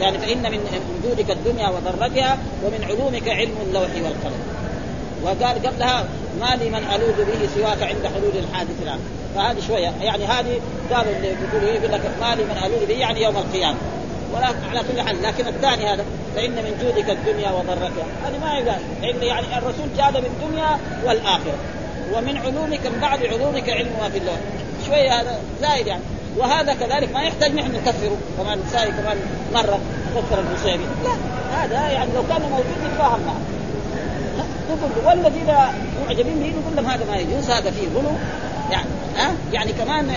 [0.00, 0.60] يعني فإن من
[0.98, 4.42] وجودك الدنيا وضرتها ومن علومك علم اللوح والقلم.
[5.22, 6.04] وقال قبلها
[6.40, 8.98] ما لي من ألوذ به سواك عند حلول الحادث الآن.
[9.34, 9.92] فهذه شوية.
[10.00, 10.60] يعني هذه
[10.92, 13.78] قالوا اللي بيقولوا يقول لك ما لي من ألوذ به يعني يوم القيامة.
[14.34, 16.04] ولا على كل حال لكن الثاني هذا
[16.36, 18.06] فإن من جودك الدنيا وضرتها.
[18.24, 18.80] هذه ما يقال.
[19.02, 21.58] لأن يعني الرسول جاد بالدنيا والآخرة.
[22.14, 24.38] ومن علومك من بعد علومك علم ما في اللوح.
[24.86, 26.02] شوية هذا زايد يعني.
[26.40, 29.16] وهذا كذلك ما يحتاج نحن نكفره كمان نسائي كمان
[29.54, 29.80] مرة
[30.16, 31.10] كفر البصيري لا
[31.64, 33.40] هذا يعني لو كان موجود نتفاهم معه.
[34.70, 35.54] نقول والذين
[36.06, 38.10] معجبين به نقول لهم هذا ما يجوز هذا فيه غلو.
[38.70, 40.10] يعني ها؟ أه؟ يعني كمان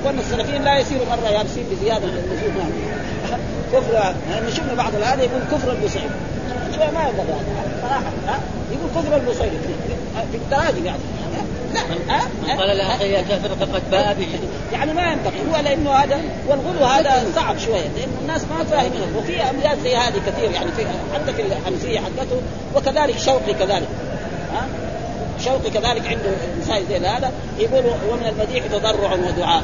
[0.00, 3.42] أخواننا السلفيين لا يصيروا مرة يابسين بزيادة النزول يعني.
[3.72, 6.10] كفر يعني شفنا بعض هذا يقول كفر البصيري
[6.94, 8.40] ما يقدر يعني صراحة ها؟
[8.70, 9.58] يقول كفر البصيري
[10.32, 10.98] في التراجم يعني.
[12.46, 14.28] لا قال لا يا كافر فقد باء به
[14.72, 15.40] يعني ما ينطقي.
[15.50, 17.88] هو لأنه هذا والغلو هذا صعب شوية.
[17.96, 20.50] لأن الناس ما فاهمين وفي ابيات زي هذه كثير.
[20.50, 22.40] يعني في حتى في الحمزيه حقته
[22.76, 23.88] وكذلك شوقي كذلك.
[24.54, 24.68] ها؟
[25.44, 27.32] شوقي كذلك عنده مثال زي هذا.
[27.58, 29.62] يقول ومن المديح تضرع ودعاء.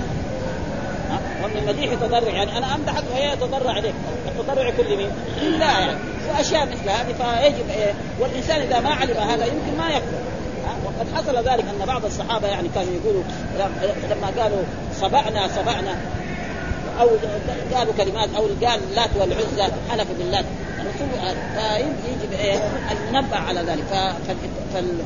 [1.44, 2.33] ومن المديح تضرع.
[2.33, 3.94] يعني أنا امدحك وهي تضرع عليك.
[4.27, 5.11] التضرع كل مين؟
[5.59, 5.96] لا يعني.
[6.31, 10.32] وأشياء مثل هذه فيجب إيه والإنسان إذا ما علم هذا يمكن ما يكفر.
[10.85, 13.22] وقد حصل ذلك أن بعض الصحابة يعني كانوا يقولوا
[14.11, 14.62] لما قالوا
[15.01, 15.96] صبعنا صبعنا.
[17.00, 17.09] أو
[17.74, 20.44] قالوا كلمات أو قال اللات والعزى حلفوا باللات
[20.81, 21.09] الرسول
[21.78, 24.14] يجب إيه؟ أن ننبه على ذلك.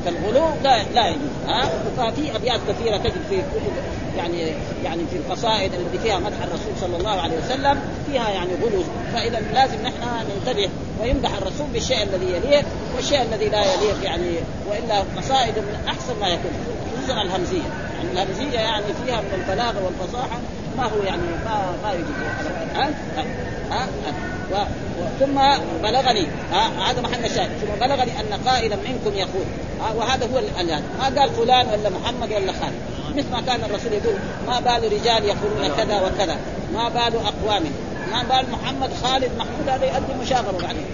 [0.05, 1.29] فالغلو لا لا يجوز.
[1.47, 3.71] ها؟ ففي أبيات كثيرة تجد في كتب
[4.17, 7.79] يعني يعني في القصائد التي فيها مدح الرسول صلى الله عليه وسلم
[8.11, 8.83] فيها يعني غلو.
[9.13, 10.69] فإذا لازم نحن ننتبه
[11.01, 14.35] ويمدح الرسول بالشيء الذي يليق والشيء الذي لا يليق يعني
[14.69, 16.51] وإلا قصائد من أحسن ما يكون.
[16.97, 17.69] خصوصا الهمزية.
[17.97, 20.39] يعني الهمزية يعني فيها من البلاغة والفصاحة
[20.77, 22.07] ما هو يعني ما ما يجوز.
[22.75, 22.89] ها؟
[23.71, 23.87] ها.
[25.19, 25.35] ثم
[25.83, 26.27] بلغني.
[26.87, 27.49] هذا محل الشاهد.
[27.49, 29.45] ثم بلغني أن قائلا منكم يقول.
[29.95, 32.79] وهذا هو الان ما قال فلان ولا محمد ولا خالد.
[33.15, 34.15] مثل ما كان الرسول يقول
[34.47, 36.37] ما بال رجال يقولون كذا وكذا.
[36.73, 37.63] ما بال أقوام.
[38.11, 40.85] ما بال محمد خالد محمود هذا يؤدي مشاغلة بعدين.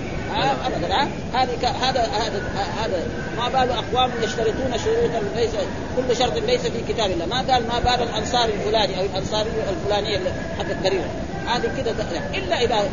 [0.41, 2.41] ابدا هذه هذا هذا
[2.81, 3.03] هذا
[3.37, 5.51] ما بال اقوام يشترطون شروطا ليس
[5.95, 10.19] كل شرط ليس في كتاب الله ما قال ما بال الانصار الفلاني أو الانصاري الفلانيه
[10.57, 11.09] حق بريره
[11.47, 11.95] هذه كذا
[12.33, 12.89] الا اذا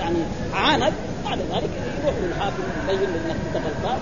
[0.00, 0.18] يعني
[0.54, 0.92] عاند
[1.24, 1.70] بعد ذلك
[2.02, 3.98] يروح للحاكم يبين انك انت غلطان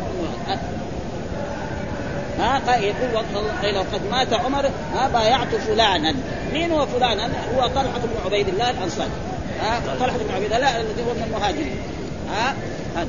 [2.39, 3.25] ها يقول
[3.75, 6.15] لو قد مات عمر ما بايعت فلانا
[6.53, 7.25] مين هو فلانا؟
[7.57, 9.11] هو طلحه بن عبيد الله الانصاري
[9.61, 11.77] ها طلحه بن عبيد الله الذي هو من المهاجرين
[12.33, 12.55] ها؟
[12.97, 13.09] هذا.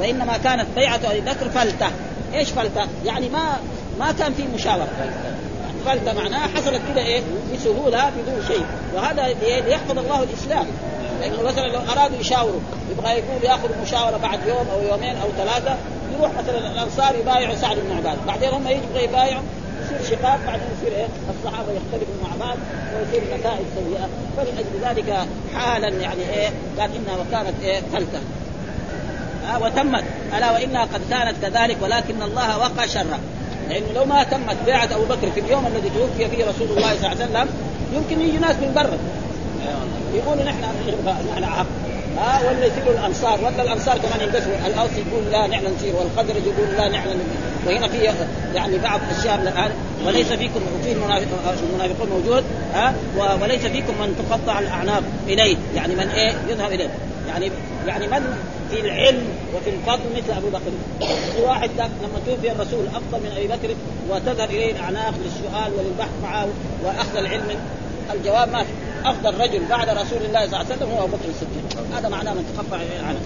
[0.00, 1.86] وإنما كانت بيعة أبي بكر فلتة.
[2.34, 3.56] إيش فلتة؟ يعني ما
[3.98, 4.88] ما كان في مشاورة.
[5.00, 7.22] يعني فلتة معناها حصلت كده إيه؟
[7.54, 8.64] بسهولة بدون شيء.
[8.94, 9.28] وهذا
[9.66, 10.66] ليحفظ الله الإسلام.
[11.20, 12.60] لأنه مثلا لو أرادوا يشاوروا
[12.90, 15.76] يبغى يقول ياخذ مشاورة بعد يوم أو يومين أو ثلاثة
[16.18, 18.26] يروح مثلا الأنصار يبايعوا سعد بن عباد.
[18.26, 19.42] بعدين هم يجوا يبايعوا.
[19.82, 22.58] يصير شقاق بعدين يصير إيه الصحابة يختلفوا مع بعض
[22.94, 24.08] ويصير نتائج سيئة.
[24.36, 28.20] فلأجل ذلك حالا يعني إيه؟ قال إنها وكانت إيه؟ فلتة.
[29.54, 30.04] آه وتمت.
[30.38, 33.18] ألا وإنها قد كانت كذلك ولكن الله وقى شرها.
[33.68, 36.96] لأنه لو ما تمت بيعه أبو بكر في اليوم الذي توفي فيه رسول الله صلى
[36.96, 37.48] الله عليه وسلم
[37.94, 38.98] يمكن يجي ناس من برا.
[40.14, 40.60] يقولوا نحن
[41.32, 41.66] نحن عقل
[42.18, 43.38] ها ولا يصيروا الأنصار.
[43.44, 44.56] ولا الأنصار كمان ينقسموا.
[44.66, 47.08] الأوس يقول لا نحن نصير والخزرج يقول لا نحن
[47.66, 48.10] وهنا في
[48.54, 49.70] يعني بعض اشياء من الآن
[50.06, 52.44] وليس فيكم وفيه المنافقون موجود
[52.74, 52.94] ها؟
[53.42, 55.56] وليس فيكم من تقطع الأعناق إليه.
[55.74, 56.88] يعني من إيه؟ يذهب إليه.
[57.28, 57.50] يعني
[57.86, 58.36] يعني من
[58.70, 60.70] في العلم وفي الفضل مثل أبو بكر.
[61.36, 63.74] في واحد لما توفي الرسول أفضل من أبي بكر
[64.10, 66.48] وتذهب إليه الأعناق للسؤال وللبحث معه
[66.84, 67.58] وأخذ العلم.
[68.14, 68.70] الجواب ما في.
[69.04, 71.96] أفضل رجل بعد رسول الله صلى الله عليه وسلم هو أبو بكر الصديق.
[71.96, 72.76] هذا معناه من تقطع
[73.08, 73.18] عنه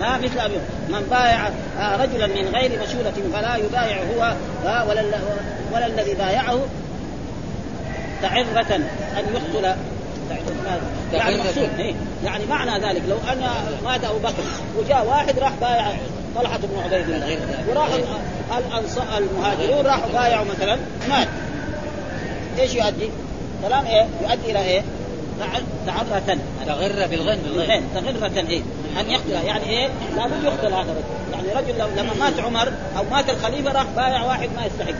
[0.00, 0.54] ها مثل أبي
[0.88, 1.48] من بايع
[1.96, 5.02] رجلا من غير مشورة فلا يبايع هو ولا
[5.72, 6.58] ولا الذي بايعه
[8.22, 8.80] تعرة
[9.18, 9.76] أن يقتل
[11.12, 13.48] يعني مقصود إيه؟ يعني معنى ذلك لو أن
[13.84, 14.42] مات أبو بكر
[14.78, 15.86] وجاء واحد راح بايع
[16.36, 17.88] طلحة بن عبيد الله وراح
[19.18, 20.78] المهاجرون راحوا بايعوا مثلا
[21.08, 21.28] مات
[22.58, 23.10] إيش يؤدي؟
[23.62, 24.82] كلام إيه؟ يؤدي إلى إيه؟
[25.86, 28.62] تعرة تغر بالغن بالغن تغرة إيه؟
[29.00, 33.30] أن يقتل يعني إيه؟ لابد يقتل هذا الرجل، يعني رجل لما مات عمر أو مات
[33.30, 34.94] الخليفة راح بايع واحد ما يستحق.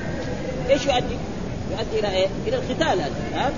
[0.71, 1.17] إيش يؤدي؟
[1.71, 3.01] يؤدي إلى إيه؟ إلى القتال
[3.35, 3.53] هذا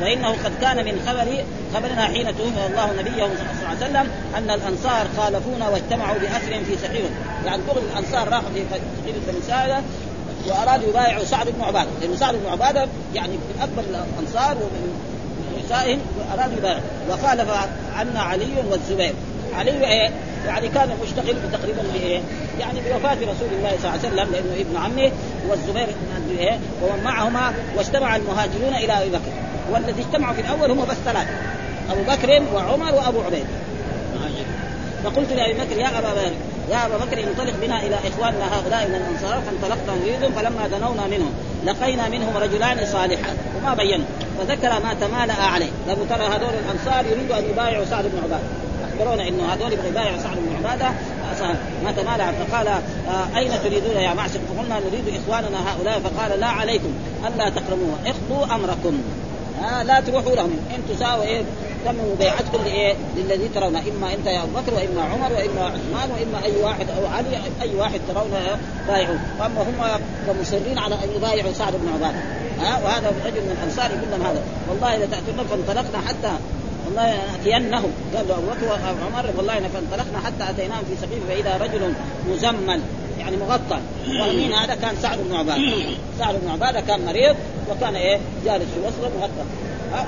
[0.00, 4.50] فإنه قد كان من خبر خبرنا حين توفي الله نبيه صلى الله عليه وسلم أن
[4.50, 7.04] الأنصار خالفونا واجتمعوا بأسر في سحير
[7.46, 9.80] يعني دغري الأنصار راحوا في سحير بن ساعدة
[10.48, 15.09] وأرادوا يبايعوا سعد بن عبادة لأنه سعد بن عبادة يعني من أكبر الأنصار ومن
[15.70, 16.80] نسائهم وارادوا يبايعوا
[17.10, 17.50] وخالف
[17.96, 19.14] عنا علي والزبير
[19.54, 20.10] علي إيه؟
[20.46, 22.20] يعني كان مشتغل تقريبا بإيه؟
[22.60, 25.12] يعني بوفاة رسول الله صلى الله عليه وسلم لأنه ابن عمه
[25.48, 25.86] والزبير
[26.38, 29.32] إيه؟ ومن معهما واجتمع المهاجرون إلى أبي بكر
[29.72, 31.30] والذي اجتمعوا في الأول هم بس ثلاثة
[31.90, 33.46] أبو بكر وعمر وأبو عبيد
[35.04, 36.32] فقلت لأبي بكر يا أبا بكر
[36.70, 41.32] يا أبا بكر انطلق بنا إلى إخواننا هؤلاء من الأنصار فانطلقنا نريدهم فلما دنونا منهم
[41.64, 43.36] لقينا منهم رجلان صالحان.
[43.56, 44.06] وما بينوا.
[44.38, 45.70] فذكر ما تمالأ عليه.
[45.88, 48.44] قالوا ترى هذول الأنصار يريدوا أن يبايعوا سعد بن عبادة.
[48.88, 50.90] اخبرونا إنه هذول يبغوا يبايعوا سعد بن عبادة.
[51.84, 56.00] ما تمالع فقال آه أين تريدون يا معشر فقلنا نريد إخواننا هؤلاء.
[56.00, 56.92] فقال لا عليكم.
[57.26, 59.02] ألا تقرموها اخطوا أمركم.
[59.64, 60.56] آه لا تروحوا لهم.
[60.76, 61.42] أنتم ساووا إيه؟
[61.84, 66.44] تموا بيعتكم لايه؟ للذي ترون إما أنت يا أبو بكر وإما عمر وإما عثمان وإما
[66.44, 68.30] أي واحد أو علي أي واحد ترون
[68.88, 72.18] بايعوا وأما هم فمصرين على أن يبايعوا سعد بن عبادة.
[72.60, 74.42] ها؟ وهذا رجل من الانصار يقول لهم هذا.
[74.68, 76.32] والله لتاتون فانطلقنا حتى
[76.86, 81.92] والله ناتينهم قال له أبو بكر وعمر والله فانطلقنا حتى أتيناهم في سبيل فإذا رجل
[82.28, 82.80] مزمل
[83.18, 83.78] يعني مغطى.
[84.06, 85.62] ومين هذا كان سعد بن عبادة.
[86.18, 87.36] سعد بن عبادة كان مريض
[87.70, 89.44] وكان إيه؟ جالس في وسط مغطى.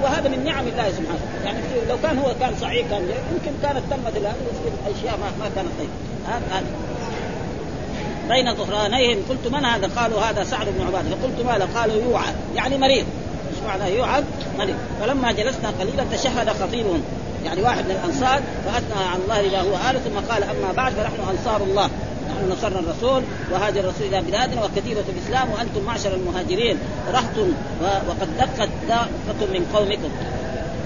[0.02, 4.16] وهذا من نعم الله سبحانه يعني لو كان هو كان صحيح كان يمكن كانت تمت
[4.16, 4.34] الان
[4.86, 5.90] أشياء ما, ما كانت طيبة.
[6.28, 6.64] هذا
[8.28, 11.08] بين ظهرانيهم قلت من هذا؟ قالوا هذا سعد بن عبادة.
[11.10, 13.06] فقلت ماذا؟ قالوا يوعى يعني مريض.
[13.50, 14.22] إيش معنى يوعى؟
[14.58, 14.76] مريض.
[15.00, 17.02] فلما جلسنا قليلا تشهد خطيبهم.
[17.44, 21.28] يعني واحد من الأنصار فأثنى على الله اذا هو آل ثم قال أما بعد فنحن
[21.30, 21.90] أنصار الله.
[22.50, 26.78] نصرنا الرسول وهاجر الرسول إلى بلادنا وكتيبه الإسلام وأنتم معشر المهاجرين.
[27.12, 27.52] رحتم
[27.82, 30.10] وقد دقت دافه من قومكم.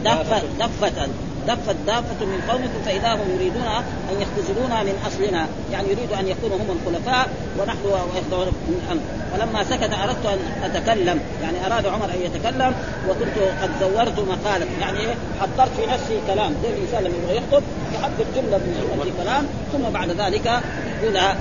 [0.05, 1.09] دفت دفت
[1.48, 3.66] دفت دافة من قومكم فإذا هم يريدون
[4.11, 5.46] أن يختزلونا من أصلنا.
[5.72, 7.28] يعني يريدوا أن يكونوا هم الخلفاء
[7.59, 9.02] ونحن ويخضعون من الأمر.
[9.32, 10.38] فلما سكت أردت أن
[10.70, 11.20] أتكلم.
[11.42, 12.74] يعني أراد عمر أن يتكلم
[13.09, 16.54] وكنت قد زورت مقالة يعني إيه؟ حضرت في نفسي كلام.
[16.62, 17.62] زي الإنسان لما يبغى يخطب
[17.94, 19.46] يحضر جملة من في كلام.
[19.72, 20.61] ثم بعد ذلك
[21.02, 21.37] يقولها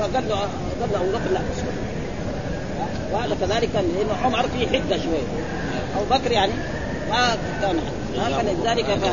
[0.00, 0.36] فقال له
[0.80, 1.40] قال له أبو بكر لا
[3.12, 5.26] وهذا كذلك لأنه عمر في حدة شوية.
[5.96, 6.52] أبو بكر يعني
[7.10, 7.76] ما كان
[8.16, 9.04] ما لذلك ف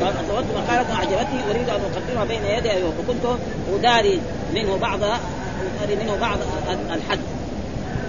[0.00, 3.38] تزوجت مقالة أعجبتني أريد أن أقدمها بين يدي وكنت
[3.74, 4.20] أداري
[4.54, 6.38] منه بعض أداري منه بعض
[6.90, 7.18] الحد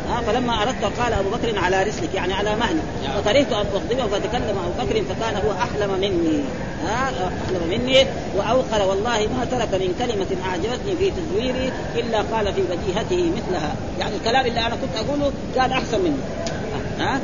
[0.10, 2.80] ها فلما أردت قال أبو بكر على رسلك يعني على مهلي
[3.16, 6.44] فكرهت أن اخدمه فتكلم أبو بكر فكان هو أحلم مني.
[6.86, 8.06] ها أحلم مني.
[8.38, 13.76] وأوقر والله ما ترك من كلمة أعجبتني في تزويري إلا قال في بديهته مثلها.
[14.00, 16.18] يعني الكلام اللي أنا كنت أقوله كان أحسن مني.
[17.00, 17.20] ها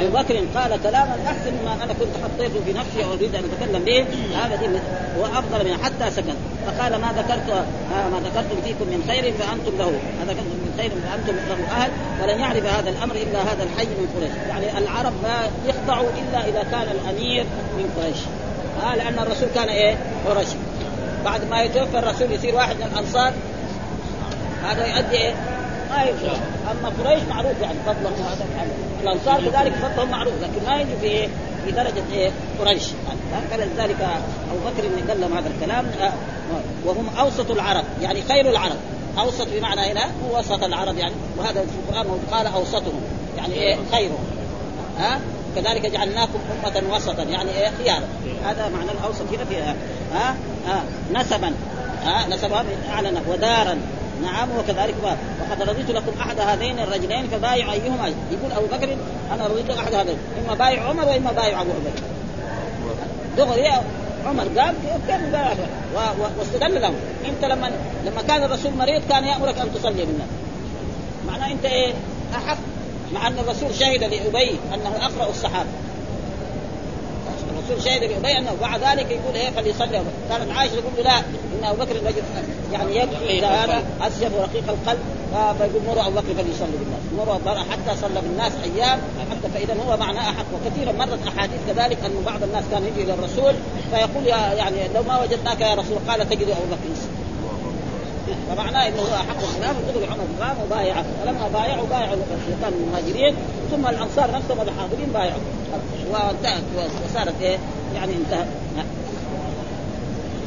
[0.00, 4.06] ابو بكر قال كلاما أحسن مما أنا كنت حطيته في نفسي واريد أن أتكلم به
[4.36, 4.66] هذا دي
[5.18, 7.64] وافضل من حتى سكت فقال ما ذكرت
[8.12, 11.90] ما ذكرتم فيكم من خير فأنتم له ما ذكرتم من خير فأنتم له أهل
[12.22, 14.30] ولن يعرف هذا الأمر إلا هذا الحي من قريش.
[14.48, 17.44] يعني العرب ما يخضعوا إلا إذا كان الأمير
[17.76, 18.18] من قريش.
[18.84, 20.56] آه لأن الرسول كان إيه؟ قرشي
[21.24, 23.32] بعد ما يتوفى الرسول يصير واحد من الأنصار.
[24.64, 25.34] هذا يؤدي إيه؟
[25.90, 26.40] ما يفرق
[26.70, 28.44] أما قريش معروف يعني فضلهم هذا
[29.02, 31.28] الأنصار كذلك فضلهم معروف لكن ما يجي في إيه
[31.64, 32.30] في درجة إيه؟
[32.60, 32.82] قريش.
[33.32, 36.12] يعني فلذلك أبو بكر قال لهم هذا الكلام آه،
[36.84, 38.76] وهم أوسط العرب يعني خير العرب.
[39.18, 43.00] أوسط بمعنى هنا هو وسط العرب يعني وهذا في القرآن قال أوسطهم
[43.36, 44.24] يعني إيه؟ خيرهم.
[44.98, 45.20] ها؟
[45.56, 48.08] كذلك جعلناكم أمة وسطا يعني إيه؟ خيارا.
[48.44, 49.56] هذا معنى الأوسط هنا في
[50.14, 50.36] ها؟
[50.66, 50.84] ها؟
[51.14, 51.52] نسبا.
[52.04, 53.78] ها؟ نسبها اعلن ودارا.
[54.22, 58.08] نعم وكذلك وقد رضيت لكم أحد هذين الرجلين فبايع أيهما.
[58.30, 58.96] يقول أبو بكر
[59.32, 62.06] أنا رضيت لك أحد هذين إما بايع عمر وإما بايع أبو عبيده
[63.36, 63.68] دغري
[64.26, 64.74] عمر قال
[65.08, 65.54] كان بايع
[66.38, 66.94] واستدل لهم
[67.28, 67.70] أنت لما
[68.06, 70.28] لما كان الرسول مريض كان يأمرك أن تصلي بالناس.
[71.26, 71.92] معناه أنت إيه؟
[72.34, 72.58] أحق
[73.14, 75.68] مع أن الرسول شهد لابي أنه أقرأ الصحابة.
[77.84, 81.96] شهد انه ومع ذلك يقول إيه فليصلي كانت عائشة تقول له لا إن أبو بكر
[81.96, 82.22] رجل
[82.72, 85.00] يعني يبكي إذا هذا اسيف ورقيق القلب.
[85.58, 87.02] فيقول مروا أبو بكر فليصلي بالناس.
[87.16, 88.98] مروا حتى صلى بالناس أيام.
[89.30, 90.44] حتى فإذا هو معناه أحق.
[90.54, 93.54] وكثيرا مرت أحاديث كذلك أن بعض الناس كان يجي إلى الرسول.
[93.90, 97.21] فيقول يا يعني لو ما وجدناك يا رسول قال تجد أبو بكر.
[98.48, 103.34] فمعناه إنه هو أحق الخلاف دغري عمر قام وبايع فلما بايعوا بايعوا الشيطان المهاجرين
[103.70, 105.40] ثم الأنصار نفسهم الحاضرين بايعوا.
[106.10, 106.62] وانتهت
[107.10, 107.58] وصارت إيه؟
[107.94, 108.46] يعني انتهت.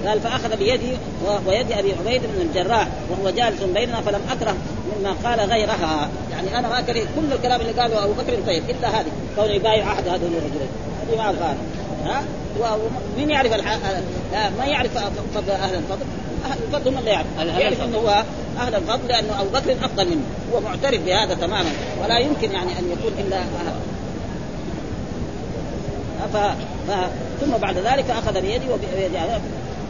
[0.06, 0.98] قال فأخذ بيدي
[1.48, 4.56] ويد أبي عبيد بن الجراح وهو جالس بيننا فلم أكره
[5.00, 6.10] مما قال غيرها.
[6.32, 9.12] يعني أنا ما كرهت كل الكلام اللي قاله أبو بكر طيب إلا هذه.
[9.36, 10.70] كونه يبايع أحد هذول الرجلين.
[11.02, 11.58] هذه ما الفارق
[12.06, 12.24] ها؟
[12.60, 13.78] ومين يعرف الح...
[14.58, 14.98] ما يعرف
[15.36, 16.06] فضل أهل الفضل؟
[16.46, 17.26] أهل الفضل هم اللي يعرف
[17.60, 18.24] يعرف إنه هو
[18.58, 20.24] أهل الفضل لأنه أبو بكر أفضل منه.
[20.54, 21.70] هو معترف بهذا تماما
[22.04, 23.74] ولا يمكن يعني أن يكون إلا أهل.
[26.34, 26.38] ف...
[26.88, 26.92] ف...
[27.42, 29.18] ثم بعد ذلك أخذ بيدي وبيدي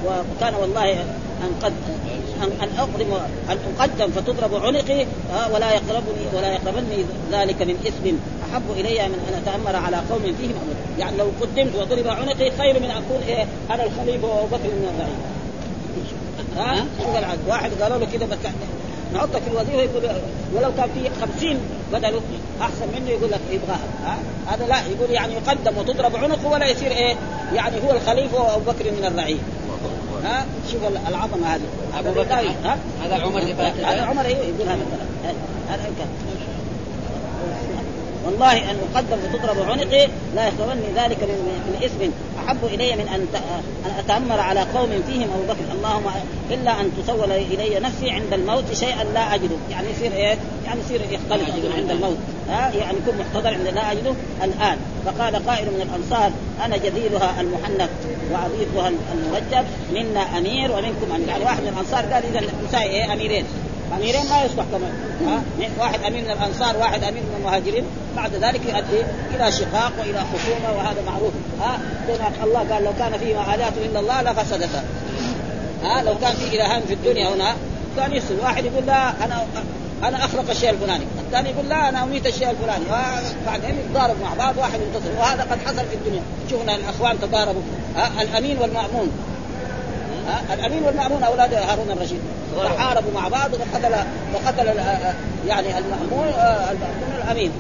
[0.05, 0.91] وكان والله
[1.43, 1.73] أن قد
[2.43, 3.13] ان أن اقدم
[3.49, 5.05] أن أقدم فتضرب عنقي
[5.53, 8.15] ولا يقربني ولا يقربني ذلك من اثم
[8.49, 12.79] أحب إلي من أن أتأمر على قوم فيهم أمر يعني لو قدمت وضرب عنقي خير
[12.79, 15.44] من أكون إيه أنا الخليفة وأبو بكر من الرعيه
[16.57, 18.37] ها؟ شوف واحد قالوا له كذا
[19.15, 20.03] نحطك في الوظيفة يقول
[20.53, 21.59] ولو كان في خمسين
[21.93, 22.21] بدله
[22.61, 23.87] أحسن منه يقول لك يبغاها.
[24.05, 24.17] ها؟
[24.47, 27.15] هذا لا يقول يعني يقدم وتضرب عنقه ولا يصير إيه؟
[27.53, 29.39] يعني هو الخليفة وأبو بكر من الرعية.
[30.23, 31.61] ها؟ شوف العظمة هذه.
[31.99, 32.51] أبو بكر.
[33.05, 33.53] هذا عمر اللي
[33.85, 35.35] هذا عمر أيوه يقول هذا الكلام.
[35.69, 36.44] هذا الكلام.
[38.25, 42.11] والله أن أقدم فتضرب عنقي لا يخبرني ذلك من, اسم
[42.45, 43.27] أحب إلي من أن
[43.85, 45.73] أن أتأمر على قوم فيهم أبو بكر.
[45.77, 46.03] اللهم
[46.51, 49.55] إلا أن تسول إلي نفسي عند الموت شيئا لا أجده.
[49.71, 52.17] يعني يصير إيه؟ يعني يصير يختلف عند الموت.
[52.49, 54.13] ها؟ يعني يكون محتضر عند لا أجده.
[54.43, 54.77] الآن.
[55.05, 56.31] فقال قائل من الأنصار
[56.65, 57.89] أنا جذيلها المحنك
[58.31, 61.27] وعظيفها المرجب منا أمير ومنكم أمير.
[61.27, 63.45] يعني واحد من الأنصار قال اذا النساء إيه؟ أميرين.
[63.93, 64.93] اميرين ما يصلح كمان
[65.79, 67.83] واحد امير من الأنصار واحد امير من المهاجرين.
[68.15, 69.01] بعد ذلك يؤدي
[69.35, 71.33] إلى شقاق وإلى خصومة وهذا معروف.
[71.61, 71.79] ها؟
[72.43, 74.83] الله قال لو كان فيهما الهات الا الله لفسدتا
[75.83, 77.55] ها؟ لو كان في الهان في الدنيا هنا
[77.97, 79.45] كان يفسد واحد يقول لا أنا
[80.03, 82.85] أنا اخلق الشيء الفلاني، الثاني يقول لا أنا أميت الشيء الفلاني،
[83.45, 85.19] بعدين يتضارب مع بعض واحد ينتصر.
[85.19, 86.21] وهذا قد حصل في الدنيا،
[86.51, 87.61] شفنا الأخوان تضاربوا.
[88.21, 89.11] الأمين والمأمون.
[90.53, 92.19] الأمين والمأمون أولاد هارون الرشيد.
[92.63, 93.95] تحاربوا مع بعض وقتل
[94.33, 94.67] وقتل
[95.47, 96.27] يعني المأمون
[96.71, 97.51] المأمون الأمين.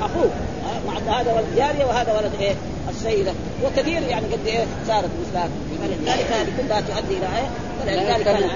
[0.00, 0.30] أخوه
[0.86, 2.54] مع هذا ولد جارية وهذا ولد إيه؟
[2.90, 3.32] السيدة.
[3.64, 5.50] وكثير يعني قد إيه صارت مثل هذا.
[5.82, 7.48] فلذلك هذه كلها تؤدي إلى إيه؟
[7.86, 8.50] فلذلك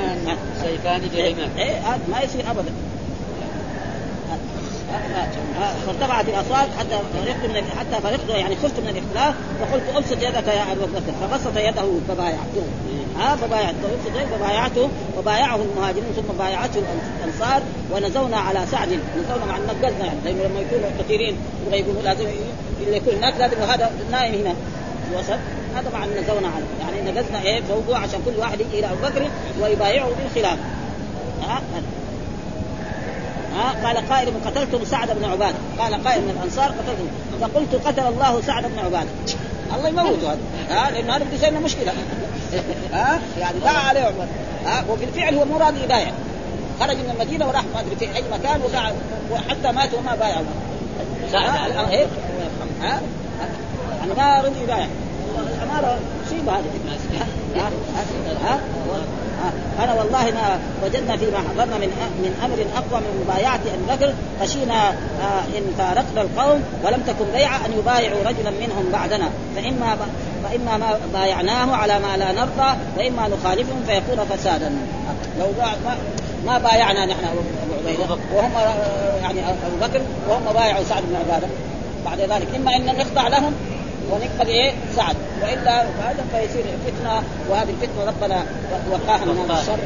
[0.63, 2.73] سيفان جريمان إيه ما يصير ابدا.
[5.87, 10.73] فارتفعت الأصوات حتى فرحت من حتى فرحت يعني خفت من الاختلاف فقلت أبسط يدك يا
[10.73, 12.65] أبو بكر فبسط يده فبايعته.
[13.19, 13.89] ها؟ فبايعته
[14.39, 14.89] فبايعته
[15.19, 16.83] وبايعه المهاجرين ثم بايعته
[17.21, 18.89] الأنصار ونزونا على سعد.
[18.89, 21.37] نزونا مع نقزنا يعني لما يكونوا كثيرين
[21.67, 22.27] يبغى يقولوا لازم
[22.81, 24.55] اللي يكون هناك لازم هذا نائم هنا.
[25.13, 25.39] الوسط
[25.77, 29.31] هذا مع نزونا عليه يعني نقزنا إيه فوقه عشان كل واحد يجي إلى أبو بكر
[29.61, 30.59] ويبايعه بالخلاف.
[31.43, 31.63] ها؟
[33.57, 35.57] ها؟ قال قائل قتلتم سعد بن عبادة.
[35.79, 37.09] قال قائل من الأنصار قتلتم.
[37.41, 39.09] فقلت قتل الله سعد بن عبادة.
[39.77, 40.39] الله يموته هذا.
[40.71, 41.93] ها؟ لأنه هذا بده لنا مشكلة.
[42.93, 44.27] ها؟ يعني باع عليه عمر.
[44.67, 46.13] ها؟ وبالفعل هو مو راضي يبايع.
[46.81, 48.95] خرج من المدينة وراح ما أدري في أي مكان وقعد
[49.31, 50.43] وحتى مات وما بايع.
[51.33, 51.91] سعد.
[51.91, 52.07] إيه؟
[52.83, 53.01] ها؟
[53.99, 54.89] يعني ما رضي يبايع.
[55.57, 56.65] الاماره مصيبه هذه
[57.57, 57.71] ها؟
[58.45, 58.61] ها؟
[59.83, 61.91] أنا والله ما وجدنا فيما حضرنا من
[62.23, 64.91] من أمر أقوى من مبايعة ابي بكر خشينا
[65.57, 69.31] إن فارقنا القوم ولم تكن بيعه أن يبايعوا رجلا منهم بعدنا.
[69.57, 69.97] فإما
[70.45, 74.73] فإما ما بايعناه على ما لا نرضى وإما نخالفهم فيكون فسادا.
[75.39, 75.47] لو
[75.85, 75.97] ما
[76.47, 77.41] ما بايعنا نحن ابو
[77.89, 78.17] عبيدة.
[78.35, 78.53] وهم
[79.23, 81.47] يعني أبو بكر وهم بايعوا سعد بن عبادة.
[82.05, 83.53] بعد ذلك إما أن نخضع لهم
[84.13, 85.17] ونقبل إيه؟ سعد.
[85.43, 88.47] وإلا هذا فيصير فتنة وهذه الفتنة ربنا
[88.91, 89.79] وقاها من هذا الشر.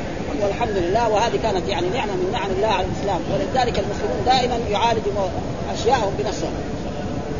[0.42, 1.08] والحمد لله.
[1.08, 3.20] وهذه كانت يعني نعمة من نعم الله على الإسلام.
[3.32, 5.12] ولذلك المسلمون دائما يعالجوا
[5.74, 6.52] أشياءهم بنفسهم.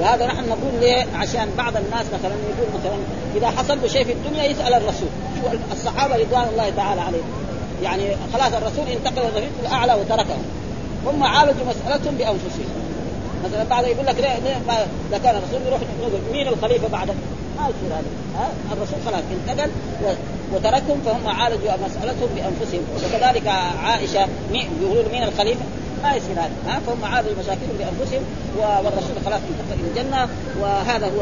[0.01, 2.97] وهذا نحن نقول ليه؟ عشان بعض الناس مثلا يقول مثلا
[3.37, 5.09] إذا حصل له شيء في الدنيا يسأل الرسول،
[5.41, 7.31] شو الصحابة رضوان الله تعالى عليهم.
[7.83, 10.45] يعني خلاص الرسول انتقل إلى الرفيق الأعلى وتركهم.
[11.07, 12.90] هم عالجوا مسألتهم بأنفسهم.
[13.45, 14.17] مثلا بعد يقول لك
[15.11, 15.81] إذا كان الرسول يروح
[16.33, 17.15] مين الخليفة بعدك؟
[17.59, 17.97] ما يصير
[18.37, 19.71] هذا الرسول خلاص انتقل
[20.55, 23.49] وتركهم فهم عالجوا مسألتهم بأنفسهم وكذلك
[23.83, 25.65] عائشة مين يقولوا مين الخليفة؟
[26.03, 28.23] ما يصير هذا ها؟ فهم عادوا مشاكلهم بانفسهم
[28.59, 30.29] والرسول خلاص انتقل إلى الجنة
[30.61, 31.21] وهذا هو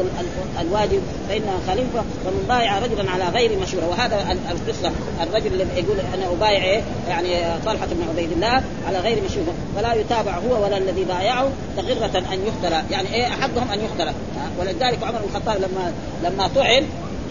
[0.61, 3.87] الواجب فان خليفة ومن بايع رجلا على غير مشورة.
[3.89, 4.91] وهذا القصة
[5.23, 9.93] الرجل الذي يقول أنا أبايع إيه؟ يعني طلحة بن عبيد الله على غير مشورة فلا
[9.93, 14.13] يتابع هو ولا الذي بايعه تغرة أن يقتل يعني إيه؟ احدهم أن يقتل
[14.59, 16.85] ولذلك عمر بن الخطاب لما لما طعن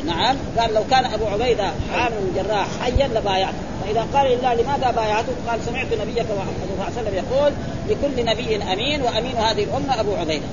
[0.07, 0.37] نعم.
[0.59, 3.59] قال لو كان أبو عبيدة عامر الجراح حيا لبايعته.
[3.85, 7.53] فإذا قال لله لماذا بايعته؟ قال سمعت نبيك محمد صلى الله عليه وسلم يقول
[7.89, 10.47] لكل نبي أمين وأمين هذه الأمة أبو عبيدة.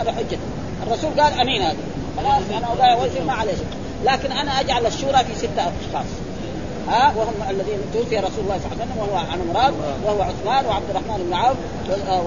[0.00, 0.38] هذا حجته
[0.86, 1.76] الرسول قال أمين هذا.
[2.16, 3.66] خلاص أنا ابايع وزير ما عليه شيء.
[4.04, 6.06] لكن أنا أجعل الشورى في ستة أشخاص.
[6.88, 9.74] ها وهم الذين توفي رسول الله صلى الله عليه وسلم وهو عن مراد
[10.04, 11.56] وهو عثمان وعبد الرحمن بن عوف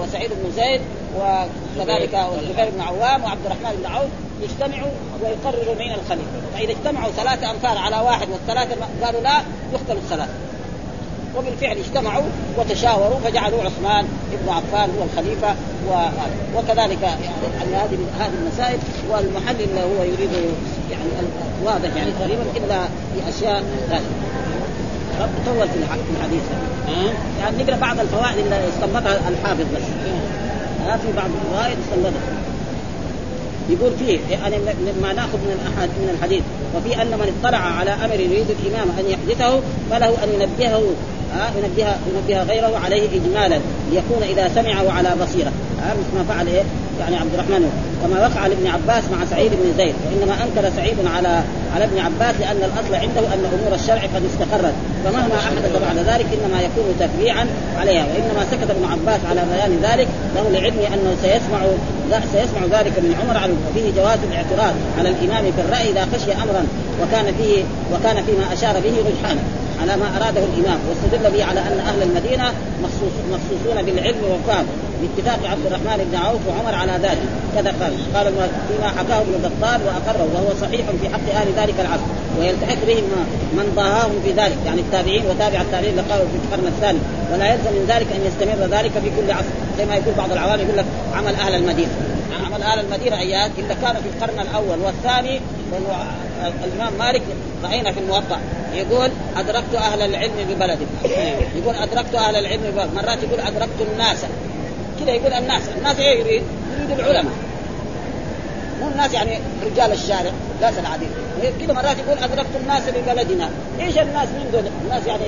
[0.00, 0.80] وسعيد بن زيد
[1.20, 4.08] وكذلك الزبير بن عوام وعبد الرحمن بن عوف.
[4.42, 4.90] يجتمعوا
[5.22, 9.40] ويقرروا مين الخليفه فإذا اجتمعوا ثلاثة انفار على واحد والثلاثة قالوا لا
[9.72, 10.32] يقتل الثلاثة.
[11.36, 12.24] وبالفعل اجتمعوا
[12.58, 15.54] وتشاوروا فجعلوا عثمان بن عفان هو الخليفة
[16.56, 18.78] وكذلك يعني هذه هذه المسائل
[19.10, 20.30] والمحل اللي هو يريد
[20.90, 21.28] يعني
[21.64, 23.62] واضح يعني تقريبا إلا في اشياء
[25.46, 25.76] طول في
[26.16, 26.42] الحديث.
[27.40, 29.82] يعني نقرأ بعض الفوائد اللي استنبطها الحافظ بس.
[31.02, 32.39] في بعض الفوائد استنبطها.
[33.72, 36.42] يقول فيه يعني مما نأخذ من الأحد من الحديث.
[36.76, 39.60] وفي أن من اطلع على أمر يريد الإمام أن يحدثه
[39.90, 40.82] فله أن ينبهه
[41.32, 43.60] ها ينبه ينبه غيره عليه اجمالا
[43.90, 45.52] ليكون إذا سمعه على بصيرة.
[45.82, 46.62] ها مثل ما فعل إيه؟
[47.00, 47.62] يعني عبد الرحمن.
[48.02, 49.94] كما وقع لابن عباس مع سعيد بن زيد.
[50.04, 51.42] وإنما أنكر سعيد على
[51.74, 54.74] على ابن عباس لأن الأصل عنده أن أمور الشرع قد استقرت.
[55.04, 57.46] فمهما أحدث بعد ذلك إنما يكون تتبيعا
[57.80, 58.04] عليها.
[58.10, 60.08] وإنما سكت ابن عباس على بيان ذلك.
[60.36, 61.60] له لعلمه أنه سيسمع
[62.32, 66.62] سيسمع ذلك من عمر عنه وفيه جواز الاعتراض على الإمام في الرأي إذا خشي امرا.
[67.02, 67.62] وكان فيه
[67.92, 69.42] وكان فيما أشار به رجحانا
[69.82, 70.78] على ما أراده الإمام.
[70.88, 72.46] واستدل به على أن أهل المدينة
[72.82, 74.66] مخصوص مخصوصون بالعلم والفهم.
[75.02, 77.28] باتفاق عبد الرحمن بن عوف وعمر على ذلك.
[77.54, 77.92] كذا قال.
[78.14, 78.32] قال
[78.68, 83.04] فيما حكاه ابن بطال وأقره وهو صحيح في حق أهل ذلك العصر ويلتحق بهم
[83.52, 84.56] من ضاهاهم في ذلك.
[84.66, 86.98] يعني التابعين وتابع التابعين قالوا في القرن الثاني.
[87.32, 90.60] ولا يلزم من ذلك أن يستمر ذلك في كل عصر زي ما يقول بعض العوام
[90.60, 91.90] يقول لك عمل أهل المدينة.
[92.46, 95.40] عمل أهل المدينة ايات إلا كان في القرن الأول والثاني
[96.64, 97.22] الإمام مالك
[97.64, 98.38] رأينا في الموطأ.
[98.74, 100.86] يقول أدركت أهل العلم ببلدي.
[101.56, 104.24] يقول أدركت أهل العلم ببلد مرات يقول أدركت الناس.
[105.00, 106.42] كذا يقول الناس الناس إيه يريد؟
[106.78, 107.32] يريد العلماء
[108.80, 110.30] مو الناس يعني رجال الشارع
[110.60, 111.10] ناس العاديين
[111.60, 115.24] كذا مرات يقول أدركت الناس ببلدنا إيش الناس من دول؟ الناس يعني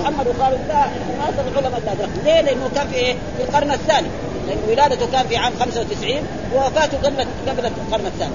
[0.00, 4.08] محمد وخالد لا الناس العلماء اللي أدركت ليه؟ لأنه كان في إيه؟ في القرن الثاني
[4.48, 6.10] لأن ولادته كان في عام 95
[6.54, 8.32] ووفاته قبل قبل القرن الثاني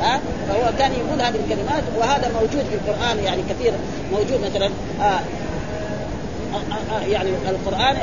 [0.00, 3.72] ها فهو كان يقول هذه الكلمات وهذا موجود في القرآن يعني كثير
[4.12, 5.20] موجود مثلا آه
[6.54, 7.96] آه آه يعني القرآن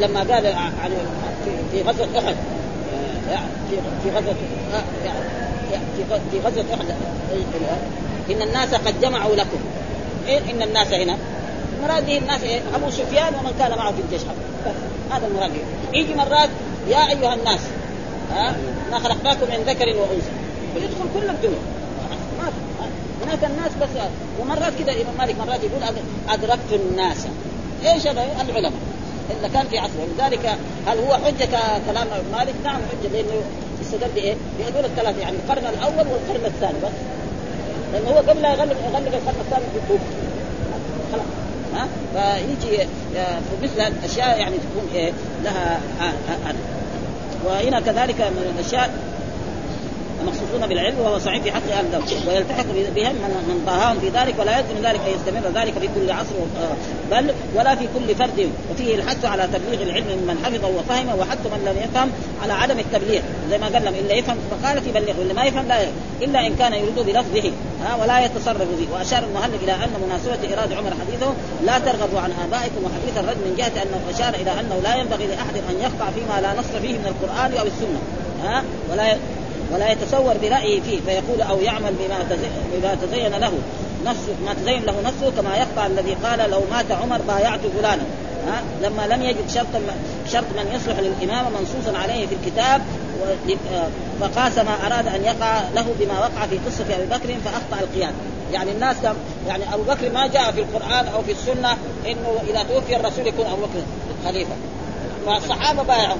[0.00, 0.94] لما قال يعني
[1.72, 2.36] في غزوة أحد
[3.70, 4.34] في في غزوة
[5.72, 5.84] يعني
[6.32, 6.86] في غزوة أحد
[8.30, 9.58] إن الناس قد جمعوا لكم.
[10.28, 11.16] إيه إن الناس هنا
[11.78, 14.22] المراد به الناس إيه؟ أبو سفيان ومن كان معه في الجيش.
[15.10, 16.48] هذا المراد به يجي مرات
[16.88, 17.60] يا أيها الناس
[18.32, 18.56] ها
[18.90, 20.30] ما خلقناكم من ذكر وأنثى.
[20.76, 21.58] ويدخل كل الدنيا
[22.38, 22.52] ما
[23.24, 24.02] هناك الناس بس
[24.40, 25.82] ومرات كذا الامام مالك مرات يقول
[26.28, 27.26] أدركت الناس.
[27.84, 28.72] إيش هذا؟ العلماء.
[29.30, 30.06] إلا كان في عصره.
[30.08, 30.56] ولذلك
[30.86, 33.42] هل هو حجة كلام مالك؟ نعم حجة لأنه
[33.82, 36.92] استدل بإيه؟ بهذول الثلاثة يعني القرن الأول والقرن الثاني بس.
[37.92, 40.04] لأنه هو قبل يغلق يغلق القرن الثاني في الكوفة.
[41.12, 41.26] خلاص.
[41.74, 42.76] ها؟ فيجي
[43.14, 45.12] في مثل الاشياء يعني تكون إيه؟
[45.44, 46.54] لها آه آه
[47.46, 48.90] وهنا كذلك من الأشياء
[50.24, 51.86] مخصوصون بالعلم وهو صحيح في حق أهل
[52.28, 52.64] ويلتحق
[52.96, 56.34] بهم من, من طاهاهم في ذلك ولا يلزم ذلك أن يستمر ذلك في كل عصر
[57.10, 58.50] بل ولا في كل فرد.
[58.70, 62.10] وفيه الحث على تبليغ العلم ممن حفظه وفهمه وحث من لم يفهم
[62.42, 63.20] على عدم التبليغ.
[63.50, 65.78] زي ما قال لهم إلا يفهم فقالت يبلغ واللي ما يفهم لا
[66.22, 67.52] إلا إن كان يريد بلفظه.
[67.84, 68.86] ها ولا يتصرف به.
[68.92, 71.32] وأشار المهلب إلى أن مناسبة إيراد عمر حديثه
[71.66, 75.56] لا ترغبوا عن آبائكم وحديث الرجل من جهة أنه أشار إلى أنه لا ينبغي لأحد
[75.70, 78.00] أن يقطع فيما لا نص فيه من القرآن أو السنة.
[78.44, 78.62] ها
[78.92, 79.16] ولا
[79.72, 82.38] ولا يتصور برأيه فيه فيقول أو يعمل بما
[82.74, 83.52] بما تزين له
[84.04, 88.02] نفسه ما تزين له نفسه كما يقطع الذي قال لو مات عمر بايعت فلانا.
[88.46, 89.66] ها؟ لما لم يجد شرط
[90.32, 92.82] شرط من يصلح للإمامة منصوصا عليه في الكتاب
[94.20, 98.12] فقاس ما أراد أن يقع له بما وقع في قصة أبي بكر فأخطأ القياس
[98.52, 98.96] يعني الناس
[99.48, 103.46] يعني أبو بكر ما جاء في القرآن أو في السنة إنه إذا توفي الرسول يكون
[103.46, 103.82] أبو بكر
[104.24, 104.54] خليفة.
[105.26, 106.16] والصحابه بايعوا.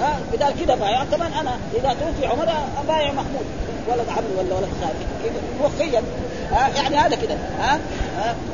[0.00, 1.04] ها بدال كذا بايع.
[1.04, 2.48] كمان أنا إذا توفي عمر
[2.84, 3.46] ابايع محمود.
[3.88, 5.32] ولد عمرو ولا ولد خالد.
[5.64, 6.02] وفيا
[6.76, 7.80] يعني هذا كده ها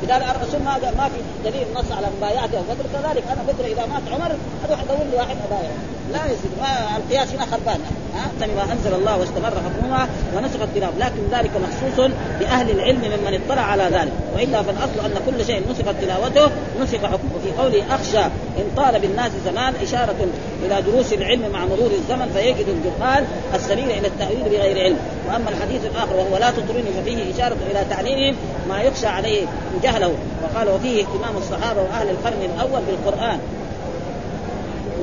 [0.03, 4.01] بدال الرسول ما ما في دليل نص على مبايعته بكر كذلك أنا بدري إذا مات
[4.11, 4.35] عمر
[4.67, 5.71] أروح ادور لي واحد ابايع
[6.13, 6.49] لا يصير
[6.97, 7.79] القياس هنا خربان.
[8.55, 13.83] ما أنزل الله واستمر حكمها ونسخ التلاوه لكن ذلك مخصوص باهل العلم ممن اطلع على
[13.83, 16.51] ذلك وإلا فالأصل أن كل شيء نسخت تلاوته
[16.81, 18.23] نسخ حكمه وفي قوله أخشى
[18.57, 20.15] إن طال بالناس زمان إشارة
[20.65, 24.97] إلى دروس العلم مع مرور الزمن فيجد الجهال السبيل إلى التأويل بغير علم.
[25.27, 28.35] وأما الحديث الآخر وهو لا تطرني ففيه إشارة إلى تعليمهم
[28.69, 29.45] ما يخشى عليه
[29.83, 30.13] جهله
[30.43, 33.39] وقال وفيه اهتمام الصحابة وأهل القرن الأول بالقرآن.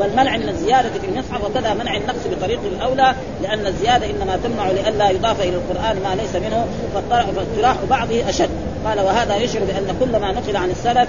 [0.03, 5.11] والمنع من الزيادة في المصحف وكذا منع النقص بطريق الأولى لأن الزيادة إنما تمنع لئلا
[5.11, 8.51] يضاف إلى القرآن ما ليس منه فاقتراح بعضه أشد.
[8.87, 11.09] قال وهذا يشعر بأن كل ما نقل عن السلف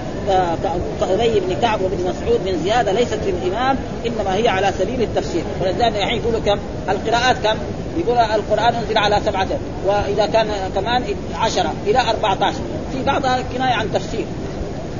[1.00, 3.76] كأبي بن كعب وابن مسعود من زيادة ليست للإمام
[4.06, 5.42] إنما هي على سبيل التفسير.
[5.62, 7.56] ولذلك الحين يقولوا كم؟ القراءات كم؟
[7.98, 9.48] يقول القرآن أنزل على سبعة
[9.86, 12.60] وإذا كان كمان عشرة إلى أربعة عشر
[12.92, 14.24] في بعضها كناية عن تفسير.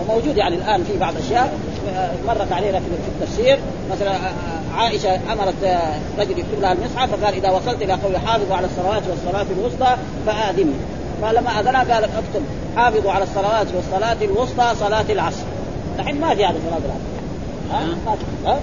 [0.01, 1.59] وموجود يعني الآن في بعض الأشياء.
[2.27, 3.59] مرت علينا في التفسير.
[3.91, 4.13] مثلا
[4.77, 5.79] عائشة أمرت
[6.19, 10.75] رجل يكتب لها المصحف فقال إذا وصلت إلى قول حافظوا على الصلوات والصلاة الوسطى فآذني.
[11.23, 12.43] فلما اذنها قال اكتب.
[12.77, 15.45] حافظوا على الصلوات والصلاة الوسطى صلاة العصر.
[15.99, 17.15] الحين ما في هذا صلاه العصر.
[17.73, 17.97] ها؟
[18.53, 18.59] ها؟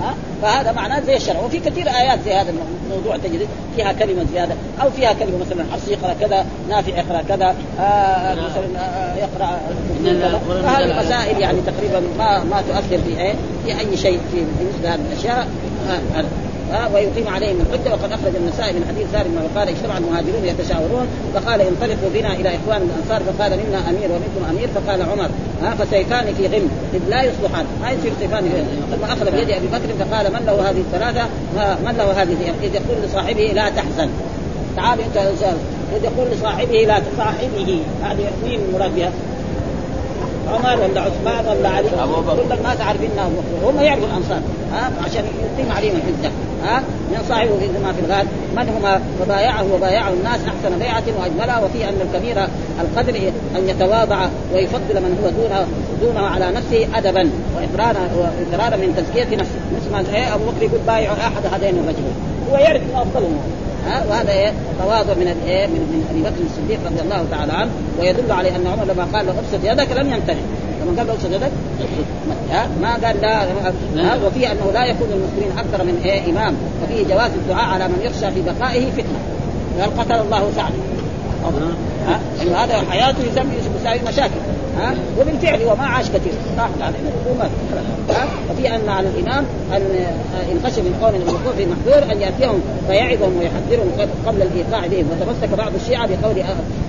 [0.00, 1.40] ها؟ فهذا معناه زي الشرع.
[1.40, 2.52] وفي كثير آيات زي هذا
[2.84, 7.54] الموضوع تجد فيها كلمة زياده أو فيها كلمة مثلا حفص يقرأ كذا نافع يقرأ كذا
[7.80, 9.60] آه مثلا آه يقرأ
[10.62, 13.34] فهذه مسائل يعني تقريبا ما ما تؤثر في إيه؟
[13.64, 15.48] في أي شيء في مثل هذه الأشياء.
[15.90, 16.24] آه
[16.72, 17.90] ها ويقيم عليهم الحجة.
[17.92, 22.48] وقد أخرج النسائي من حديث سالم بن قال اجتمع المهاجرون يتشاورون فقال انطلقوا بنا إلى
[22.48, 25.30] إخوان الأنصار فقال منا أمير ومنكم أمير فقال عمر
[25.62, 28.96] ها فسيفان في غم إذ لا يصلحان ما يصير سيفان في غم.
[28.96, 31.24] ثم أخذ بيد أبي بكر فقال من له هذه الثلاثة؟
[31.86, 34.08] من له هذه؟ إذ يقول لصاحبه لا تحزن
[34.76, 35.16] تعال أنت
[35.96, 39.12] إذ يقول لصاحبه لا صاحبه هذه مين المراد بها؟
[40.52, 43.10] عمر ولا عثمان ولا علي كل الناس عارفين
[43.64, 44.40] هم يعرفوا الأنصار.
[44.72, 46.32] ها؟ عشان يقيم عليهم الحجة.
[46.64, 48.26] ها؟ من صاحبه في ما في الغاد
[48.56, 52.36] من هما؟ فبايعه وبايعه الناس أحسن بيعة وأجملها وفي أن الكبير
[52.80, 53.14] القدر
[53.56, 55.66] أن يتواضع ويفضل من هو دونه
[56.02, 59.60] دونه على نفسه ادبا واقرارا وإقرارا من تزكية نفسه.
[59.76, 62.14] مثل ما إيه أبو بكر يقول بايع أحد هذين الرجلين.
[62.50, 63.63] هو يعرف أفضلهم.
[63.86, 67.70] ها وهذا إيه؟ تواضع من الإيه؟ من, من أبي بكر الصديق رضي الله تعالى عنه
[68.00, 70.40] ويدل على أن عمر لما قال له ابسط يدك لم يمتنع.
[70.82, 71.50] لما قال له ابسط يدك
[72.50, 73.42] ها؟ ما قال لا
[73.96, 76.54] ها؟ وفيه أنه لا يكون المسلمين أكثر من إيه؟ إمام.
[76.82, 79.18] وفيه جواز الدعاء على من يخشى في بقائه فتنة.
[79.80, 80.72] قال قتل الله سعد
[82.06, 84.40] ها؟ إنه هذا حياته يسمي يساوي مشاكل
[84.78, 86.32] ها؟ وبالفعل هو ما عاش كثير.
[86.58, 87.50] راحت عليه الحكومة
[88.10, 89.82] ها؟ وفي أن على الإمام أن
[90.52, 93.90] ان خشي من قوم الوقوع في محذور أن يأتيهم فيعظهم ويحذرهم
[94.26, 95.06] قبل الإيقاع بهم.
[95.10, 96.36] وتمسك بعض الشيعة بقول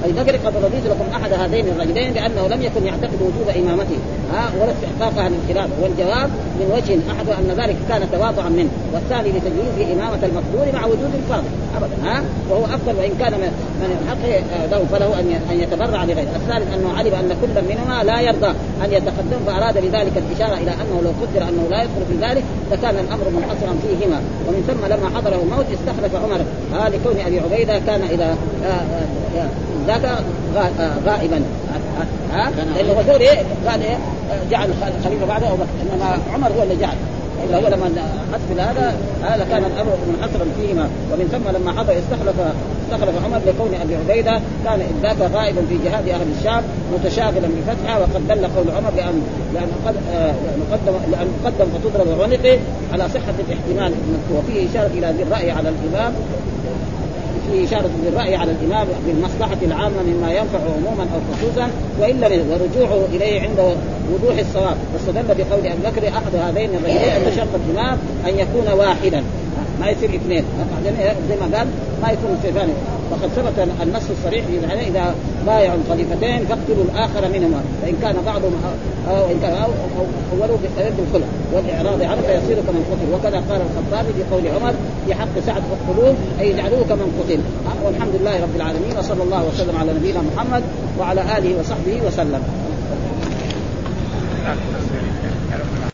[0.04, 3.98] أبي بكر قد رضيت لكم أحد هذين الرجلين لأنه لم يكن يعتقد وجوب إمامته.
[4.34, 8.70] ها ولا استحقاقها للخلاف والجواب من وجه أحد أن ذلك كان تواضعا منه.
[8.94, 11.44] والثاني لتجويز إمامة المقدور مع وجود الفرض
[11.78, 13.34] ابدا ها؟ وهو أفضل وإن كان
[13.82, 14.24] من الحق
[14.72, 16.36] له فله أن أن يتبرع لغيره.
[16.36, 18.52] الثالث أنه علم أن كل منهما لا يرضى
[18.86, 22.96] أن يتقدم فأراد بذلك الإشارة إلى أنه لو قدر أنه لا يدخل في ذلك لكان
[22.96, 24.20] الأمر منحصرا فيهما.
[24.48, 26.40] ومن ثم لما حضره الموت استخلف عمر.
[26.74, 28.38] هذا لكون أبي عبيدة كان اذا
[29.88, 30.18] ذاك
[31.06, 31.42] غائبا.
[32.34, 33.98] ها؟ لأنه الرسول إيه؟ قال إيه؟
[34.52, 34.70] جعل
[35.00, 36.96] الخليفه بعده ابو بكر إنما عمر هو اللي جعل.
[37.50, 37.86] الا هو لما
[38.34, 40.90] حسب هذا هذا كان الأمر منحصرا فيهما.
[41.12, 42.36] ومن ثم لما حضر استخلف
[42.84, 46.64] استخلف عمر لكون أبي عبيدة كان ذاك غائبا في جهاد أهل الشام
[46.94, 49.22] متشاغلا بفتحها وقد دل قول عمر لأن
[49.54, 49.96] لأن قد
[50.72, 52.60] قدم لأن قدم فتضرب عنقه
[52.94, 53.94] على صحة الاحتمال.
[54.36, 56.14] وفيه إشارة إلى ذي الرأي على الإمام.
[57.52, 61.70] في إشارة بالرأي على الإمام بالمصلحة العامة مما ينفع عموما أو خصوصا
[62.00, 63.76] وإلا ورجوعه إليه عند
[64.14, 64.78] وضوح الصواب.
[64.94, 69.24] واستدل بقول أبي بكر أحد هذين الرجلين أن شرط الإمام أن يكون واحدا.
[69.80, 70.44] ما يصير اثنين.
[70.76, 71.68] بعدين زي ما قال
[72.02, 72.74] ما يكون ثاني
[73.12, 74.56] وقد ثبت النص الصريح في
[74.90, 77.62] إذا بايعوا الخليفتين فاقتلوا الآخر منهما.
[77.82, 78.54] فإن كان بعضهم
[79.32, 79.70] إن كان أو
[80.34, 83.08] أولوا بالرد الخلع والإعراض عنه فيصير كمن قتل.
[83.14, 84.74] وكذا قال الخطابي في قول عمر
[85.06, 87.40] في حق سعد اقتلوه أي اجعلوه كمن قتل.
[87.86, 90.64] والحمد لله رب العالمين وصلى الله وسلم على نبينا محمد
[91.00, 92.42] وعلى آله وصحبه وسلم.